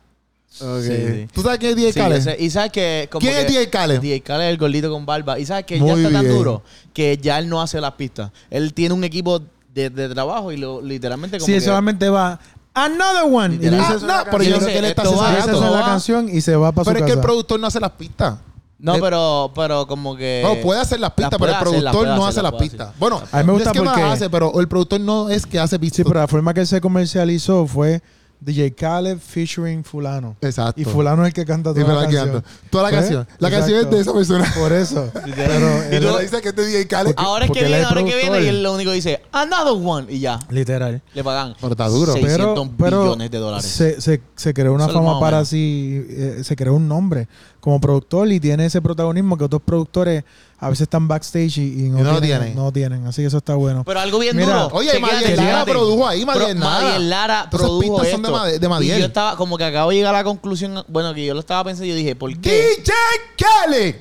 [0.61, 0.81] Ok.
[0.81, 1.27] Sí, sí.
[1.33, 2.15] ¿Tú sabes quién es DJ Sí, Khaled?
[2.17, 3.07] ese- y sabes que.
[3.11, 3.99] como ¿Quién que es DJ Khaled?
[4.01, 5.39] DJ Khaled es el gordito con barba.
[5.39, 8.31] Y sabes que ya está tan duro que ya él no hace las pistas.
[8.49, 9.41] Él tiene un equipo
[9.73, 12.39] de, de trabajo y lo, literalmente como Sí, que- solamente va.
[12.73, 13.55] Another one.
[13.61, 16.71] Y Ah, no, pero yo creo que él está es la canción y se va
[16.71, 18.37] para su Pero es que el productor no hace las pistas.
[18.77, 20.41] No, Eh, pero, pero como que.
[20.43, 22.87] No, puede hacer las pistas, las pero el hacer, productor no hacer, hace las pistas.
[22.87, 22.99] hacer.
[22.99, 25.01] Bueno, A mí me no gusta es que no porque- las hace, pero el productor
[25.01, 25.97] no es que hace pistas.
[25.97, 28.01] Sí, pero la forma que él se comercializó fue
[28.41, 30.35] DJ Khaled featuring fulano.
[30.41, 30.79] Exacto.
[30.79, 32.29] Y fulano es el que canta Y toda me la canción.
[32.31, 32.47] canto.
[32.69, 32.99] Toda la ¿Ves?
[32.99, 33.27] canción.
[33.39, 33.57] La Exacto.
[33.67, 34.53] canción es de esa persona.
[34.57, 35.11] Por eso.
[35.13, 37.13] Pero Y tú- Pero dice que es de DJ Khaled.
[37.17, 38.95] Ahora es porque que viene, es ahora es que viene y él lo único que
[38.95, 40.07] dice, another one.
[40.11, 40.39] Y ya.
[40.49, 41.01] literal.
[41.13, 41.55] Le pagan.
[41.59, 42.13] Pero está duro.
[42.13, 42.37] 600
[42.69, 43.65] Pero, pero billones de dólares.
[43.65, 47.27] Se, se, se creó una fama para sí, eh, se creó un nombre
[47.69, 50.23] como productor y tiene ese protagonismo que otros productores
[50.59, 52.55] a veces están backstage y, y no, Y no lo tienen, tienen.
[52.55, 53.05] no lo tienen.
[53.07, 53.83] Así que eso está bueno.
[53.85, 54.69] Pero algo bien Mira, duro.
[54.75, 56.81] Oye, Madiel Lara produjo ahí, Madiel Lara.
[56.81, 58.39] Madiel Lara produjo pistas son de esto.
[58.39, 58.97] Made- de Madiel.
[58.97, 61.39] Y yo estaba, como que acabo de llegar a la conclusión, bueno, que yo lo
[61.39, 62.75] estaba pensando y yo dije, ¿por qué?
[62.77, 62.93] DJ
[63.37, 63.95] Khaled.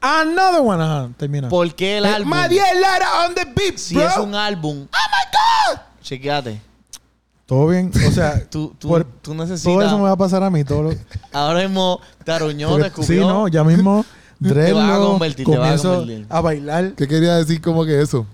[0.00, 1.48] Another one, ajá, termina.
[1.48, 2.28] ¿Por qué el álbum?
[2.30, 4.06] Madiel Lara on the beat, Si bro.
[4.08, 4.86] es un álbum.
[4.92, 5.80] ¡Oh my God!
[6.02, 6.60] Chequéate.
[7.46, 7.90] Todo bien.
[8.06, 9.62] O sea, Tú, tú, por- tú necesitas.
[9.62, 10.64] todo eso me va a pasar a mí.
[10.64, 10.90] Todo lo,
[11.32, 13.22] Ahora mismo Taruñó porque- descubrió.
[13.22, 14.04] sí, no, ya mismo.
[14.42, 16.26] Te vas a convertir, te vas a convertir.
[16.28, 16.92] a bailar.
[16.92, 18.26] ¿Qué quería decir como que eso?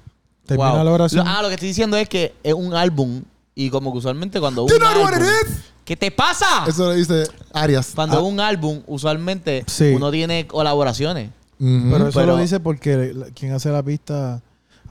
[0.46, 0.84] Termina Wow.
[0.84, 1.24] la oración.
[1.24, 3.22] Lo- ah, lo que estoy diciendo es que es un álbum
[3.54, 5.58] y como que usualmente cuando You un know what it álbum- is?
[5.84, 6.64] ¿Qué te pasa?
[6.66, 7.92] Eso lo dice Arias.
[7.94, 9.92] Cuando Ah, es un álbum, usualmente Sí.
[9.94, 11.30] uno tiene colaboraciones.
[11.58, 14.40] pero eso pero- lo dice porque quien hace la pista.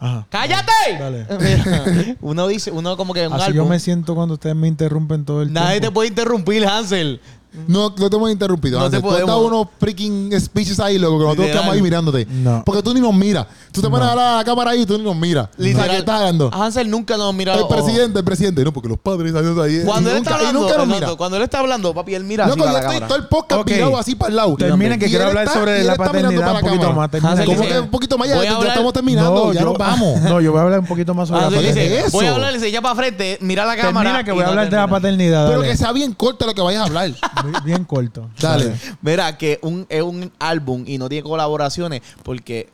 [0.04, 0.26] Ajá.
[0.30, 0.72] ¡Cállate!
[1.00, 1.28] Dale.
[1.40, 3.58] Mira, uno dice, uno como que un Así álbum.
[3.58, 5.94] yo me siento cuando ustedes me interrumpen todo el Nadie te tiempo.
[5.94, 7.22] puede interrumpir, Hansel.
[7.68, 8.80] No, no te hemos interrumpido.
[8.80, 9.02] No Hansel.
[9.02, 9.46] te Tú podemos.
[9.46, 12.26] unos freaking speeches ahí, loco, que nosotros quedamos ahí mirándote.
[12.26, 12.64] No.
[12.66, 13.46] Porque tú ni nos miras.
[13.72, 14.12] Tú te pones No.
[14.12, 15.50] a la, cámara ahí y tú ni nos miras.
[15.58, 15.90] Literal.
[15.90, 16.50] ¿Qué estás hablando?
[16.54, 17.56] Hansel nunca nos mira.
[17.56, 18.64] El presidente, el presidente.
[18.64, 19.84] No, porque los padres ahí.
[19.86, 21.18] Cuando y él está hablando, nunca nos exacto, mira.
[21.18, 24.16] cuando él está hablando, papi, él mira Loco, yo estoy todo el podcast mirado así
[24.16, 24.56] para el lado.
[24.56, 27.10] Terminen que quiero hablar sobre la paternidad un poquito más.
[27.46, 29.48] ¿Cómo que un poquito más Ya estamos terminando.
[29.48, 30.22] No, ya nos vamos.
[30.32, 32.06] No, yo voy a hablar un poquito más sobre la ¿qué dice, paternidad.
[32.06, 34.10] es voy a hablar, dice, ya para frente, mira la cámara.
[34.10, 35.48] Termina que voy a hablar de la paternidad.
[35.50, 37.12] Pero que sea bien corto lo que vayas a hablar.
[37.44, 38.30] Bien- Bien corto.
[38.40, 38.74] Dale.
[39.02, 42.70] Mira, que un, es un álbum y no tiene colaboraciones porque,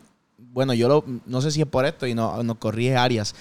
[0.53, 3.36] bueno, yo lo, no sé si es por esto y no, nos corrige Arias,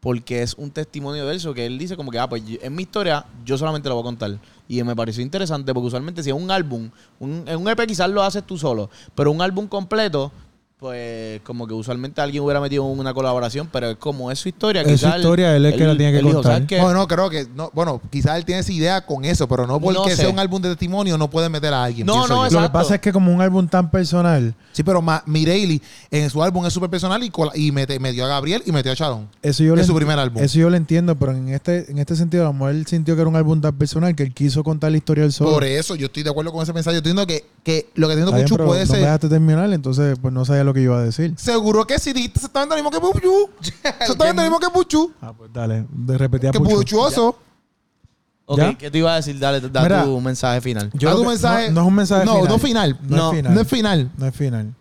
[0.00, 2.82] porque es un testimonio de eso que él dice como que, ah, pues en mi
[2.82, 4.38] historia yo solamente lo voy a contar.
[4.68, 8.08] Y me pareció interesante porque usualmente si es un álbum, un, en un EP quizás
[8.10, 10.30] lo haces tú solo, pero un álbum completo,
[10.84, 14.82] pues como que usualmente alguien hubiera metido una colaboración, pero es como es su historia.
[14.82, 16.42] Es su historia, él es que la tiene que contar.
[16.52, 16.76] ¿sabes qué?
[16.78, 17.46] No, no, creo que.
[17.56, 20.16] No, bueno, quizás él tiene esa idea con eso, pero no porque No sé.
[20.16, 22.06] sea un álbum de testimonio, no puede meter a alguien.
[22.06, 22.34] No, no, yo.
[22.34, 22.72] Lo que Exacto.
[22.72, 25.80] pasa es que como un álbum tan personal, Sí, pero Ma- Mireille
[26.10, 28.92] en su álbum es súper personal y, cola- y mete- metió a Gabriel y metió
[28.92, 29.24] a Shadow.
[29.40, 30.42] eso yo, Es lo su primer álbum.
[30.42, 33.14] eso yo lo entiendo, pero en este, en este sentido, a lo mejor él sintió
[33.14, 35.52] que era un álbum tan personal que él quiso contar la historia del solo.
[35.52, 36.96] Por eso yo estoy de acuerdo con ese mensaje.
[36.96, 39.00] Yo entiendo que, que lo que entiendo Está bien, Puchu puede no me ser.
[39.06, 41.32] dejaste terminar, entonces pues no sabía lo que iba a decir.
[41.38, 43.50] Seguro que sí, dijiste exactamente lo mismo que Puchu.
[44.00, 45.12] exactamente lo mismo que Puchu.
[45.22, 46.76] Ah, pues dale, de repetir a Que Puchu.
[46.76, 47.38] Puchuoso.
[48.46, 48.74] Ok, ¿Ya?
[48.76, 49.38] ¿qué te iba a decir?
[49.38, 50.90] Dale, da Mira, tu mensaje final.
[50.92, 51.68] Yo Da tu mensaje.
[51.70, 52.48] No, no es un mensaje No, final.
[52.48, 52.98] no final.
[53.02, 53.54] No, No, es final.
[53.54, 54.10] No es final.
[54.18, 54.74] No es final.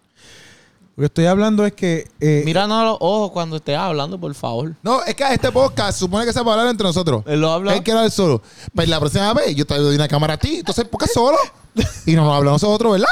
[0.96, 2.08] Lo que estoy hablando es que...
[2.20, 4.76] eh, Míranos a los ojos cuando estés hablando, por favor.
[4.84, 7.24] No, es que este podcast supone que se va a hablar entre nosotros.
[7.26, 7.74] Él lo habla.
[7.74, 8.41] Él quiere hablar solo.
[8.76, 10.58] Pero la próxima vez yo te doy una cámara a ti.
[10.58, 11.38] Entonces, ¿por qué solo?
[12.06, 13.08] Y nos hablamos nosotros, ¿verdad?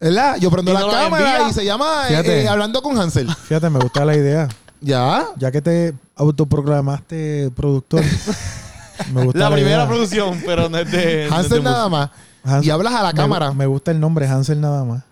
[0.00, 0.36] ¿Verdad?
[0.38, 1.48] Yo prendo Y la lo cámara envía.
[1.50, 2.42] y se llama eh, Fíjate.
[2.42, 3.28] eh, Hablando con Hansel.
[3.34, 4.48] Fíjate, me gusta la idea.
[4.80, 5.26] ¿Ya?
[5.36, 8.02] Ya que te autoproclamaste productor.
[9.12, 9.88] me gusta La la, primera idea.
[9.88, 11.26] producción, pero no es de.
[11.28, 12.10] no es Hansel nada más.
[12.44, 13.52] Hansel- Y hablas a la me- cámara.
[13.52, 15.02] Me, gusta el nombre Hansel nada más.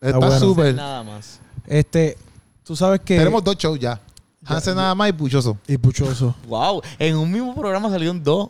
[0.00, 0.32] Está bueno.
[0.32, 0.40] música.
[0.46, 0.74] súper.
[0.74, 1.38] Nada más.
[1.66, 2.16] Este,
[2.64, 3.18] tú sabes que...
[3.18, 4.00] Tenemos dos shows ya.
[4.44, 5.56] Hansel nada más y Puchoso.
[5.68, 6.34] Y Puchoso.
[6.48, 6.82] Wow.
[6.98, 8.48] En un mismo programa salieron dos.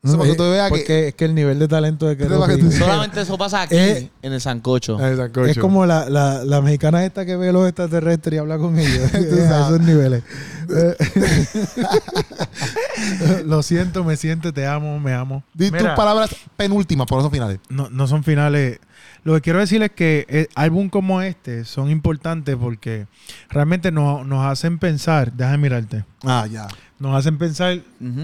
[0.00, 2.16] Eso para que eh, tú veas que- porque es que el nivel de talento de
[2.16, 4.96] que que tú- Solamente eso pasa aquí, Eh, en el Sancocho.
[5.44, 9.12] Es como la, la, la mexicana esta que ve los extraterrestres y habla con ellos.
[9.14, 10.22] A esos niveles.
[13.46, 15.42] Lo siento, me siento, te amo, me amo.
[15.54, 17.58] Di Mira, tus palabras penúltimas, por esos finales.
[17.68, 18.78] no, no son finales.
[19.24, 23.06] Lo que quiero decir es que eh, álbum como este son importantes porque
[23.50, 26.68] realmente nos, nos hacen pensar, déjame mirarte, Ah, ya.
[27.00, 27.80] Nos hacen pensar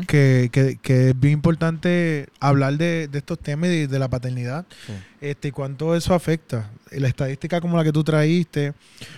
[0.09, 4.09] que, que- que es bien importante hablar de, de estos temas y de, de la
[4.09, 4.93] paternidad Sí.
[5.21, 6.71] este, y cuánto eso afecta.
[6.91, 8.73] La estadística como la que tú traíste,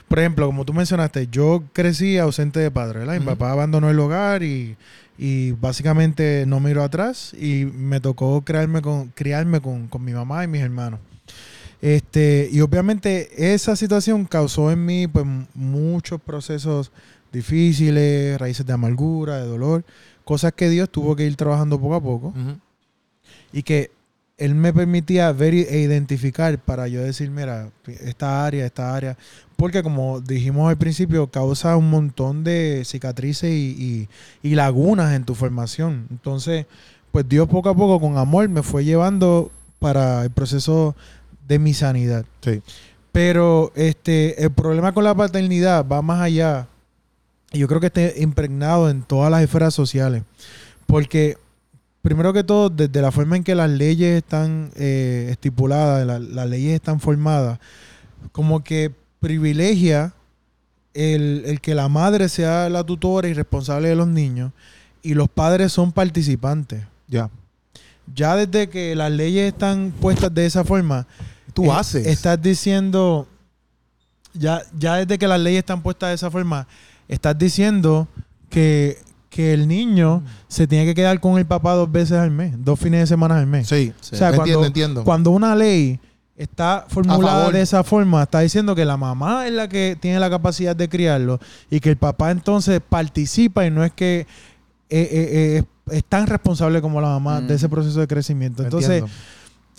[0.08, 3.14] por ejemplo, como tú mencionaste, yo crecí ausente de padre, ¿verdad?
[3.14, 3.26] Mi Ujú.
[3.30, 4.76] papá abandonó el hogar y,
[5.18, 10.44] y básicamente no miró atrás y me tocó criarme con, criarme con, con mi mamá
[10.44, 11.00] y mis hermanos.
[11.82, 16.90] Este, y obviamente esa situación causó en mí pues, muchos procesos
[17.32, 19.84] difíciles, raíces de amargura, de dolor,
[20.24, 22.32] cosas que Dios tuvo que ir trabajando poco a poco
[23.52, 23.90] y que
[24.38, 27.70] Él me permitía ver e identificar para yo decir, mira,
[28.04, 29.16] esta área, esta área,
[29.56, 34.08] porque como dijimos al principio, causa un montón de cicatrices y,
[34.42, 36.06] y- y lagunas en tu formación.
[36.10, 36.66] Entonces,
[37.12, 40.94] pues Dios poco a poco con amor me fue llevando para el proceso
[41.48, 42.26] de mi sanidad.
[42.42, 42.60] Sí.
[43.12, 46.66] Pero este, el problema con la paternidad va más allá.
[47.58, 50.22] Yo creo que está impregnado en todas las esferas sociales.
[50.86, 51.36] Porque,
[52.02, 56.48] primero que todo, desde la forma en que las leyes están eh, estipuladas, la- las
[56.48, 57.58] leyes están formadas,
[58.32, 60.12] como que privilegia
[60.94, 64.52] el, el que la madre sea la tutora y responsable de los niños
[65.02, 66.84] y los padres son participantes.
[67.08, 67.28] Ya.
[68.14, 71.06] Ya desde que las leyes están puestas de esa forma,
[71.54, 72.06] Tú eh, haces.
[72.06, 73.26] Estás diciendo,
[74.32, 76.66] ya, ya desde que las leyes están puestas de esa forma,
[77.08, 78.08] estás diciendo
[78.50, 78.98] que,
[79.30, 82.78] que el niño se tiene que quedar con el papá dos veces al mes, dos
[82.78, 83.68] fines de semana al mes.
[83.68, 83.92] Sí.
[84.00, 84.14] Sí.
[84.14, 85.04] O sea, entiendo, cuando, entiendo.
[85.04, 85.98] cuando una ley
[86.36, 90.28] está formulada de esa forma, está diciendo que la mamá es la que tiene la
[90.28, 91.40] capacidad de criarlo
[91.70, 94.26] y que el papá entonces participa y no es que eh,
[94.90, 97.46] eh, eh, es tan responsable como la mamá Mm.
[97.46, 98.62] de ese proceso de crecimiento.
[98.62, 99.16] Entonces, Entiendo.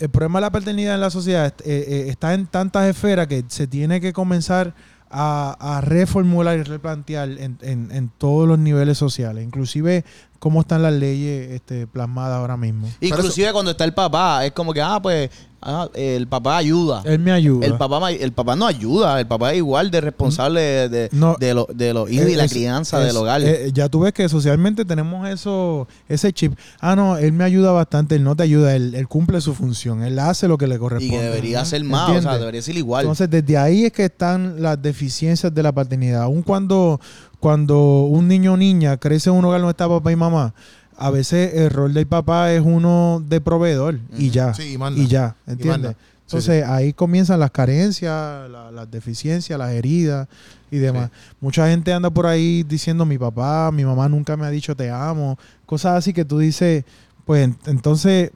[0.00, 4.00] el problema de la paternidad en la sociedad está en tantas esferas que se tiene
[4.00, 4.74] que comenzar
[5.10, 10.04] a, reformular y replantear en, en- en todos los niveles sociales, inclusive
[10.38, 12.88] cómo están las leyes este, plasmadas ahora mismo.
[13.00, 15.30] Inclusive cuando está el papá, es como que, ah, pues,
[15.60, 17.02] ah, el papá ayuda.
[17.04, 17.66] Él me ayuda.
[17.66, 21.34] El papá, el papá no ayuda, el papá es igual de responsable de, de, No.
[21.40, 23.42] de lo- de los hijos y la crianza es- del hogar.
[23.42, 26.56] eh, ya tú ves que socialmente tenemos eso, ese chip.
[26.80, 30.04] Ah, no, él me ayuda bastante, él no te ayuda, él, él cumple su función,
[30.04, 31.16] él hace lo que le y corresponde.
[31.16, 31.64] que debería ¿no?
[31.64, 33.02] ser más, o sea, debería ser igual.
[33.06, 36.22] Entonces, desde ahí es que están las deficiencias de la paternidad.
[36.22, 37.00] Aun cuando,
[37.40, 40.54] cuando un niño o niña crece en un hogar donde está papá y mamá,
[40.96, 44.52] a veces el rol del papá es uno de proveedor y ya.
[44.54, 45.00] Sí, y manda.
[45.00, 45.92] y ya, Y ¿entiendes?
[45.92, 45.96] Sí,
[46.36, 50.28] Entonces ahí comienzan las carencias, la- las deficiencias, las heridas
[50.70, 51.10] y demás.
[51.40, 54.90] Mucha gente anda por ahí diciendo mi papá, mi mamá nunca me ha dicho te
[54.90, 56.84] amo, cosas así que tú dices,
[57.24, 58.30] pues en- entonces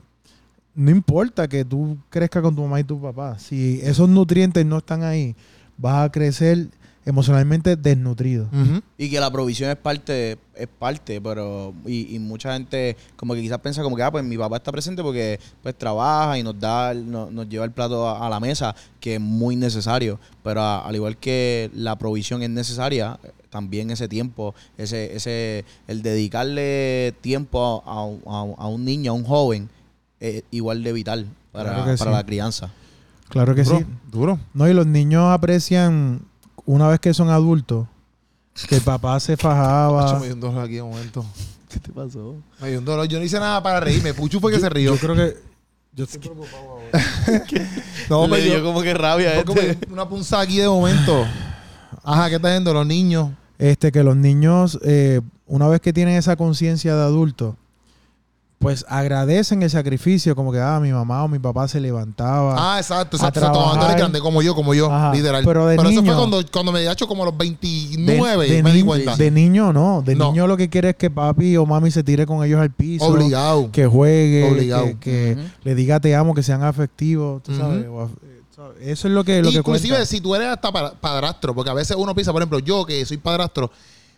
[0.75, 4.79] no importa que tú crezcas con tu mamá y tu papá, si esos nutrientes no
[4.79, 5.35] están ahí,
[5.77, 6.69] vas a crecer
[7.05, 8.49] emocionalmente desnutrido.
[8.97, 13.41] Y que la provisión es parte, es parte, pero y, y mucha gente como que
[13.41, 16.59] quizás piensa como que, ah, pues mi papá está presente porque pues trabaja y nos
[16.61, 20.61] da, no- nos lleva el plato a, a la mesa, que es muy necesario, pero
[20.61, 23.19] a- al igual que la provisión es necesaria,
[23.51, 28.01] también ese tiempo, ese, ese, el dedicarle tiempo a,
[28.31, 29.69] a- a un niño, a un joven,
[30.21, 32.17] es igual de vital para, Claro para sí.
[32.17, 32.71] la crianza.
[33.29, 33.87] Claro que duro, sí.
[34.11, 34.39] Duro.
[34.55, 36.21] No, y los niños aprecian
[36.67, 37.87] una vez que son adultos
[38.69, 40.19] que el papá se fajaba.
[40.19, 41.25] me dio un dolor aquí de momento.
[41.69, 42.37] ¿Qué te pasó?
[42.61, 43.07] Me dio un dolor.
[43.07, 44.13] Yo no hice nada para reírme.
[44.13, 44.95] Puchu fue que se rió.
[44.95, 45.37] Yo creo que
[45.95, 46.85] yo estoy preocupado ahora.
[48.11, 49.93] no, Le pero dio como que rabia fue como este.
[49.93, 51.27] una punzada aquí de momento.
[52.05, 53.31] Ajá, ¿qué está haciendo los niños?
[53.59, 57.57] Este que los niños eh, una vez que tienen esa conciencia de adulto
[58.63, 62.79] pues agradecen el sacrificio como que ah mi mamá o mi papá se levantaba Ah,
[62.79, 63.41] exacto, a exacto.
[63.41, 63.99] Cuando trabajar.
[63.99, 65.43] grande, como yo, como yo, Ajá, literal.
[65.45, 68.73] pero de eso fue niño- cuando, cuando me hecho como los de, 29, de me
[68.73, 69.17] di cuenta.
[69.17, 70.31] de niño no de No.
[70.31, 73.05] niño lo que quiere es que papi o mami se tire con ellos al piso
[73.05, 73.71] Obligado.
[73.73, 74.85] que juegue Obligado.
[74.85, 75.49] que, que Ujú.
[75.65, 77.61] le diga te amo que sean afectivos tú Ujú.
[77.61, 78.77] sabes o af- eh, ¿sabes?
[78.83, 80.07] eso es lo que lo que Inclusive cuenta.
[80.07, 83.05] si tú eres hasta pa- padrastro, porque a veces uno piensa, por ejemplo, yo que
[83.05, 83.71] soy padrastro,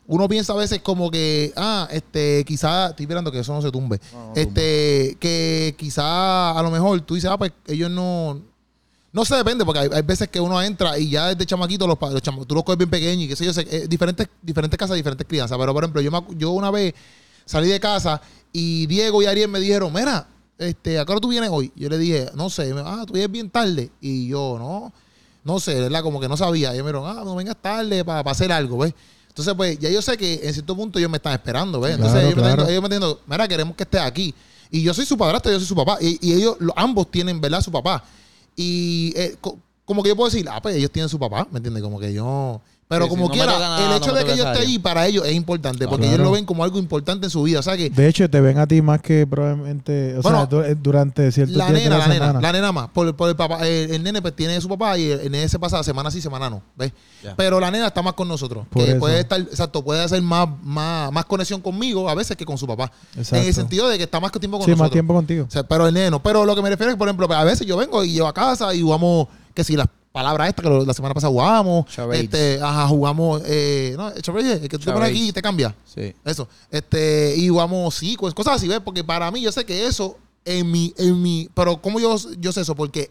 [0.06, 3.70] uno piensa a veces como que, ah, este, quizá, estoy esperando que eso no se
[3.70, 8.40] tumbe, No, no este, que quizá a lo mejor tú dices, ah, pues ellos no,
[9.12, 11.96] no se depende, porque hay, hay veces que uno entra y ya desde chamaquito los,
[11.98, 14.28] pa- los chama- tú los coges bien pequeños y qué sé yo, sé, eh, diferentes,
[14.42, 16.92] diferentes casas, diferentes crianzas, pero por ejemplo, yo, me acu- yo una vez
[17.46, 18.20] salí de casa
[18.52, 20.26] y Diego y Ariel me dijeron, mira,
[20.58, 21.72] este, ¿a qué hora tú vienes hoy?
[21.76, 23.90] Yo le dije, no sé, Me- ah, tú vienes bien tarde.
[24.00, 24.92] Y yo, no,
[25.42, 26.02] no sé, ¿verdad?
[26.02, 26.70] Como que no sabía.
[26.70, 28.94] Y ellos me dijeron, ah, no vengas tarde para hacer algo, ¿ves?
[29.34, 31.94] Entonces, pues, ya yo sé que en cierto punto ellos me están esperando, ¿ves?
[31.96, 34.32] Entonces, Claro, ellos, me están, ellos me diciendo, mira, queremos que estés aquí.
[34.70, 35.98] Y yo soy su padrastro, yo soy su papá.
[36.00, 37.60] Y, y ellos, lo- ambos tienen, ¿verdad?
[37.60, 38.04] Su papá.
[38.54, 41.58] Y eh, co- como que yo puedo decir, ah, pues ellos tienen su papá, ¿me
[41.58, 41.82] entiendes?
[41.82, 42.60] Como que yo...
[42.94, 45.26] Pero Sí, como no quiera, nada, el hecho de que yo esté ahí para ellos
[45.26, 46.14] es importante, porque Claro.
[46.16, 47.60] ellos lo ven como algo importante en su vida.
[47.60, 50.66] O sea que de hecho te ven a ti más que probablemente o Bueno, sea
[50.70, 52.88] eh, durante ciertos la nena, de la la nena, la nena más.
[52.90, 55.48] Por, por el papá, el, el nene pues tiene su papá y el, el nene
[55.48, 56.62] se pasa semana sí, semana no.
[56.76, 56.92] ¿Ves?
[57.36, 58.66] Pero la nena está más con nosotros.
[58.70, 59.00] Por que eso.
[59.00, 62.66] puede estar, exacto, puede hacer más, más, más conexión conmigo a veces que con su
[62.66, 62.90] papá.
[63.16, 63.36] Exacto.
[63.36, 64.86] En el sentido de que está más tiempo con sí nosotros.
[64.88, 66.22] más tiempo contigo O sea, pero el nene no.
[66.22, 68.34] Pero lo que me refiero es, por ejemplo, a veces yo vengo y llevo a
[68.34, 71.86] casa y jugamos, que si las palabras estas que lo- la semana pasada jugamos.
[72.22, 75.74] Este, ajá, jugamos, eh, no, charades, el que tú te pones aquí y te cambia.
[75.92, 76.14] Sí.
[76.24, 76.48] Eso.
[76.70, 78.78] Este, y jugamos sí, cosas así, ¿ves?
[78.78, 82.52] Porque para mí, yo sé que eso, en mi, en mi, pero ¿cómo yo, yo
[82.52, 82.76] sé eso?
[82.76, 83.10] Porque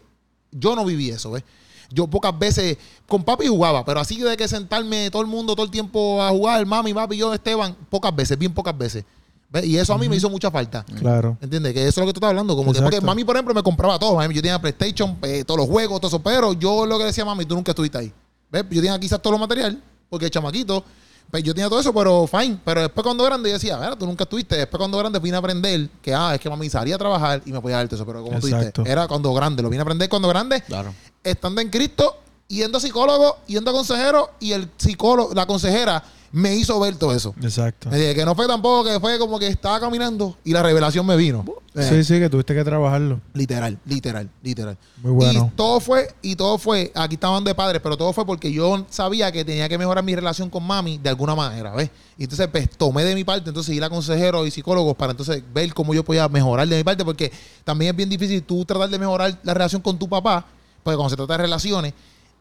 [0.50, 1.44] yo no viví eso, ¿ves?
[1.90, 5.66] Yo pocas veces con papi jugaba, pero así de que sentarme todo el mundo todo
[5.66, 9.04] el tiempo a jugar, mami, papi, yo, Esteban, pocas veces, bien pocas veces.
[9.50, 9.64] ¿Ves?
[9.66, 10.84] Y eso a mí me hizo mucha falta.
[10.98, 11.72] claro ¿Entiendes?
[11.72, 12.56] Que eso es lo que tú estás hablando.
[12.56, 14.16] Como que porque mami, por ejemplo, me compraba todo.
[14.16, 14.34] mami.
[14.34, 16.18] Yo tenía PlayStation, eh, todos los juegos, todo eso.
[16.22, 18.12] Pero yo lo que decía, mami, tú nunca estuviste ahí.
[18.50, 18.64] ¿Ves?
[18.70, 20.84] Yo tenía quizás todo lo material, porque chamaquito.
[21.30, 22.58] Pues yo tenía todo eso, pero fine.
[22.64, 24.56] Pero después cuando grande yo decía, tú nunca estuviste.
[24.56, 27.50] Después cuando grande vine a aprender que, ah, es que mami salía a trabajar y
[27.52, 28.04] me podía darte eso.
[28.06, 29.62] Pero como tú dijiste, era cuando grande.
[29.62, 30.94] Lo vine a aprender cuando grande, Claro.
[31.24, 34.30] estando en Cristo, yendo a psicólogo, yendo a consejero.
[34.38, 37.32] Y el psicólogo, la consejera, me hizo ver todo eso.
[37.40, 40.64] exacto Me dije que no fue tampoco que fue como que estaba caminando y la
[40.64, 41.44] revelación me vino.
[41.76, 44.76] Eh, sí sí que tuviste que trabajarlo Literal, literal, literal.
[45.02, 48.26] muy bueno Y todo fue, y todo fue, aquí estaban de padres, pero todo fue
[48.26, 51.90] porque yo sabía que tenía que mejorar mi relación con mami de alguna manera, ¿ves?
[52.18, 55.40] Y entonces pues tomé de mi parte, entonces ir a consejeros y psicólogos para entonces
[55.52, 57.30] ver cómo yo podía mejorar de mi parte, porque
[57.62, 60.44] también es bien difícil tú tratar de mejorar la relación con tu papá,
[60.82, 61.94] porque cuando se trata de relaciones,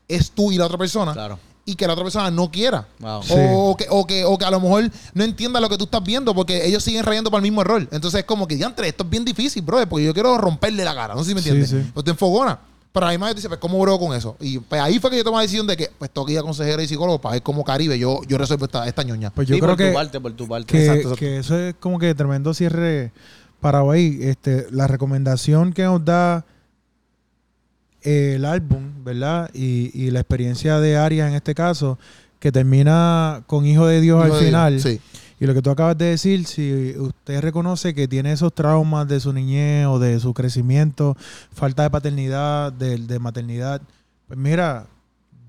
[0.08, 1.38] es tú y la otra persona, Claro.
[1.66, 2.88] Y que la otra persona no quiera.
[3.00, 3.24] Wow.
[3.24, 3.34] Sí.
[3.38, 6.04] O, que, o, que, o que a lo mejor no entienda lo que tú estás
[6.04, 7.88] viendo porque ellos siguen rayando para el mismo error.
[7.92, 10.94] Entonces es como que, diantre, esto es bien difícil, bro, porque yo quiero romperle la
[10.94, 11.16] cara.
[11.16, 11.70] No sé si me Sí, entiendes.
[11.86, 11.92] sí.
[11.94, 12.60] Pues te enfogona.
[12.92, 14.36] Pero además yo dice, pues, ¿cómo brego con eso?
[14.40, 16.40] Y pues ahí fue que yo tomé la decisión de que, pues, tengo que ir
[16.40, 19.32] a consejero y psicólogo para ver cómo Caribe yo, yo resuelvo esta, esta ñoña.
[19.32, 20.68] pues yo Sí, creo por que tu parte, por tu parte.
[20.68, 21.16] que, Exacto, exacto.
[21.20, 23.12] que eso es como que tremendo cierre
[23.62, 24.20] para hoy.
[24.22, 26.46] Este, la recomendación que nos da
[28.04, 29.50] el álbum, ¿verdad?
[29.54, 31.98] Y, y la experiencia de Arias en este caso,
[32.40, 34.80] que termina con Hijo de Dios Hijo al de final.
[34.82, 35.00] Sí.
[35.40, 39.20] Y lo que tú acabas de decir, si usted reconoce que tiene esos traumas de
[39.20, 41.18] su niñez o de su crecimiento,
[41.52, 43.82] falta de paternidad, de, de maternidad,
[44.28, 44.86] pues mira,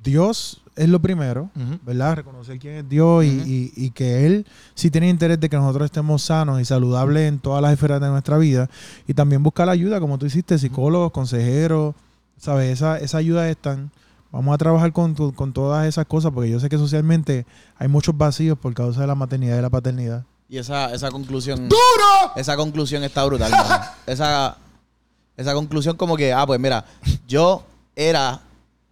[0.02, 1.50] Dios es lo primero.
[1.86, 2.16] ¿verdad?
[2.16, 5.84] Reconocer quién es Dios y- y, y que Él sí tiene interés de que nosotros
[5.86, 8.68] estemos sanos y saludables en todas las esferas de nuestra vida.
[9.06, 11.94] Y también buscar ayuda, como tú hiciste, psicólogos, consejeros,
[12.38, 12.70] ¿sabes?
[12.72, 13.90] Esa, esa ayuda están.
[14.30, 17.86] Vamos a trabajar con, tu- con todas esas cosas porque yo sé que socialmente hay
[17.88, 20.24] muchos vacíos por causa de la maternidad y la paternidad.
[20.48, 21.68] Y esa, esa conclusión.
[21.68, 22.32] ¡Duro!
[22.36, 23.52] Esa conclusión está brutal.
[24.06, 24.56] Esa,
[25.36, 26.84] esa conclusión como que, ah, pues mira,
[27.26, 27.64] yo
[27.96, 28.40] era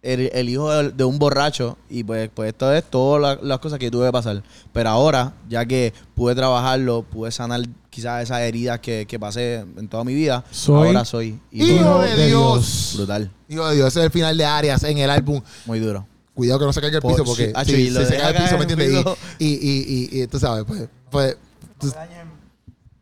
[0.01, 3.59] el, el hijo de, de un borracho y pues, pues esto es todas la- las
[3.59, 4.43] cosas que tuve que pasar.
[4.71, 7.61] Pero ahora, ya que pude trabajarlo, pude sanar
[7.93, 12.15] quizás esas heridas que, que pasé en toda mi vida, Soy ahora soy Hijo de
[12.15, 12.93] de Dios.
[12.95, 15.41] brutal, Hijo de Dios, ese es el final de Arias en el álbum.
[15.65, 16.07] muy duro.
[16.33, 18.13] Cuidado que no se caiga el Por- piso porque acho, si, y lo si se
[18.13, 19.05] deja cae el piso, ¿me entiendes?
[19.37, 21.37] Y, y, y, y, y tú sabes, pues, pues
[21.79, 21.93] tú-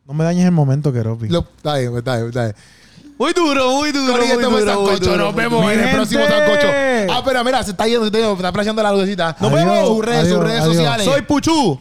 [0.05, 1.27] No me dañes el momento, Keropi.
[1.27, 2.55] está bien, está bien, está bien.
[3.17, 6.23] Muy duro, muy duro, muy duro, muy duro, Nos muy vemos en el próximo.
[6.27, 6.67] Sancocho.
[7.09, 9.37] Ah, pero mira, se está yendo, se está yendo, está la lucecita.
[9.39, 9.87] Nos vemos.
[9.87, 10.75] Sus redes, sus redes adiós.
[10.75, 11.05] sociales.
[11.05, 11.79] Soy Puchu.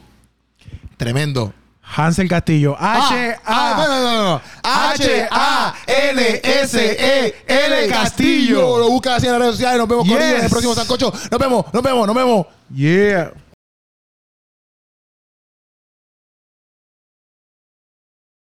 [0.96, 1.52] tremendo.
[1.94, 2.76] Hansel Castillo.
[2.78, 4.40] Ah, H ah, no, A no, no, no.
[4.62, 5.78] H-A-N-S-E-L
[7.88, 8.78] Castillo.
[8.78, 9.78] Lo buscas así en las redes sociales.
[9.78, 11.12] Nos vemos con en el próximo Sancocho.
[11.30, 12.46] Nos vemos, nos vemos, nos vemos.
[12.72, 13.32] Yeah.